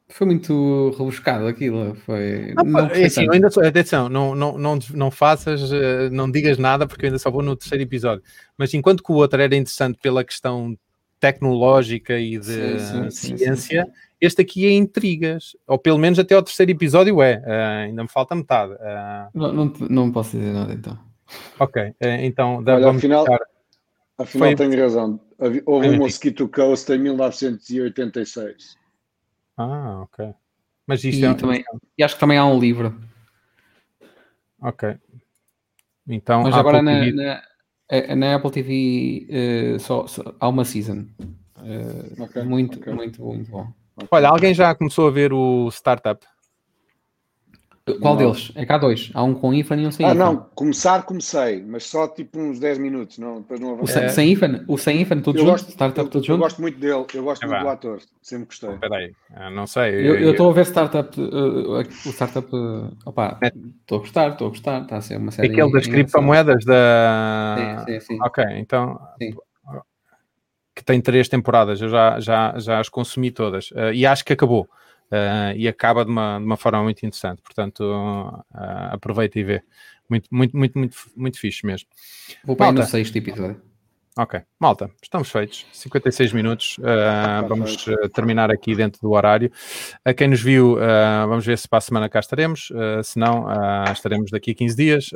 [0.10, 1.96] Foi muito rebuscado aquilo.
[1.96, 2.54] Foi.
[2.56, 6.58] Não, não é assim, ainda sou, atenção, não, não, não, não faças, uh, não digas
[6.58, 8.24] nada, porque eu ainda só vou no terceiro episódio.
[8.58, 10.78] Mas enquanto que o outro era interessante pela questão
[11.20, 16.36] tecnológica e de sim, sim, ciência, sim, este aqui é intrigas, ou pelo menos até
[16.36, 18.74] ao terceiro episódio é, uh, ainda me falta metade.
[18.74, 19.30] Uh...
[19.34, 21.00] Não, não, não posso dizer nada então.
[21.60, 23.26] Ok, eh, então Olha, afinal,
[24.18, 24.56] afinal Foi...
[24.56, 25.20] tenho razão.
[25.66, 28.78] Houve um Mosquito Coast em 1986.
[29.58, 30.34] Ah, ok.
[30.86, 31.34] Mas isto e, é...
[31.34, 31.64] também,
[31.98, 33.00] e acho que também há um livro.
[34.62, 34.98] Ok.
[36.08, 37.44] Então, Mas agora na, na,
[37.90, 39.28] é, na, Apple TV
[39.76, 41.06] uh, só, só, há uma season.
[41.58, 42.94] Uh, okay, muito, okay.
[42.94, 43.68] muito, muito bom.
[44.12, 46.26] Olha, alguém já começou a ver o Startup?
[47.86, 48.16] Qual não.
[48.16, 48.50] deles?
[48.56, 49.12] É cá dois.
[49.14, 50.22] Há um com IFAN e um sem ah, IFAN.
[50.22, 50.50] Ah, não.
[50.56, 53.18] Começar, comecei, mas só tipo uns 10 minutos.
[53.18, 54.64] Não, depois não o sem, sem IFAN?
[54.70, 55.52] O sem IFAN, tudo eu junto?
[55.52, 56.38] Gosto, startup, tudo junto?
[56.38, 57.06] Eu gosto muito dele.
[57.14, 58.00] Eu gosto é muito do ator.
[58.22, 58.70] Sempre gostei.
[58.70, 59.12] Espera aí.
[59.36, 59.96] Ah, não sei.
[59.96, 61.20] Eu estou a ver Startup.
[61.20, 62.48] Uh, o Startup.
[62.56, 64.82] Uh, opa, estou a gostar, estou a gostar.
[64.84, 65.52] Está a ser uma série.
[65.52, 67.84] Aquele das criptomoedas da.
[67.86, 68.18] Sim, sim, sim.
[68.22, 68.98] Ok, então.
[69.22, 69.36] Sim.
[70.74, 71.82] Que tem três temporadas.
[71.82, 73.72] Eu já, já, já as consumi todas.
[73.72, 74.70] Uh, e acho que acabou.
[75.14, 77.40] Uh, e acaba de uma, de uma forma muito interessante.
[77.44, 78.44] Portanto, uh,
[78.92, 79.64] aproveita e vê.
[80.10, 81.88] Muito, muito, muito, muito, muito fixe mesmo.
[82.44, 83.62] Vou para no sexto episódio.
[84.18, 85.68] Ok, malta, estamos feitos.
[85.72, 86.78] 56 minutos.
[86.80, 89.52] Uh, vamos terminar aqui dentro do horário.
[90.04, 90.78] A quem nos viu,
[91.28, 92.72] vamos ver se para a semana cá estaremos.
[93.04, 93.46] se não,
[93.92, 95.10] estaremos daqui a 15 dias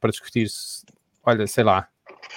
[0.00, 0.48] para discutir.
[0.48, 0.84] Se,
[1.24, 1.88] olha, sei lá.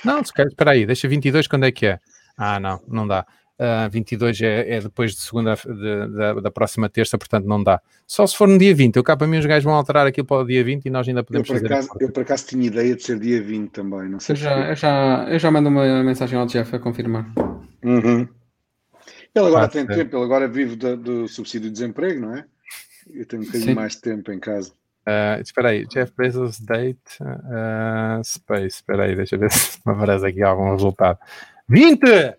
[0.03, 1.99] Não, espera aí, deixa 22 quando é que é?
[2.37, 3.25] Ah, não, não dá.
[3.59, 7.81] Uh, 22 é, é depois de segunda de, da, da, próxima terça, portanto não dá.
[8.05, 8.95] Só se for no dia 20.
[8.97, 11.07] Eu cá para mim os gajos vão alterar aquilo para o dia 20 e nós
[11.07, 14.09] ainda podemos eu por acaso, Eu por acaso tinha ideia de ser dia 20 também,
[14.09, 14.33] não sei.
[14.33, 17.25] Eu já, eu já, eu já mando uma mensagem ao Jeff a confirmar.
[17.83, 18.27] Uhum.
[19.33, 22.45] Ele agora ah, tem tempo, ele agora vive do, do, subsídio de desemprego, não é?
[23.11, 24.71] Eu tenho um bocadinho mais de tempo em casa.
[25.07, 29.93] Uh, espera aí, Jeff Bezos date uh, space, espera aí, deixa eu ver se me
[29.93, 31.17] aparece aqui algum resultado.
[31.67, 32.37] 20!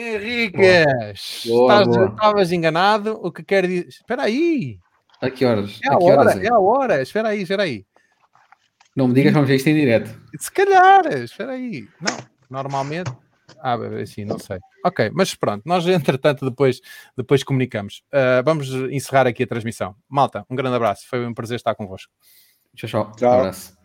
[0.00, 3.88] Henriquez, estavas enganado, o que quer dizer...
[3.88, 4.78] Espera aí!
[5.20, 5.78] A que horas?
[5.84, 6.46] É a, a hora, horas é?
[6.46, 7.84] é a hora, espera aí, espera aí.
[8.96, 10.18] Não me digas que vamos ver isto em direto.
[10.38, 11.86] Se calhar, espera aí.
[12.00, 12.16] Não,
[12.48, 13.12] normalmente...
[13.62, 14.58] Ah, assim, não sei.
[14.84, 16.80] Ok, mas pronto, nós entretanto depois,
[17.14, 18.02] depois comunicamos.
[18.06, 19.94] Uh, vamos encerrar aqui a transmissão.
[20.08, 22.10] Malta, um grande abraço, foi um prazer estar convosco.
[22.74, 23.12] Tchau, tchau.
[23.16, 23.30] tchau.
[23.30, 23.79] Um abraço.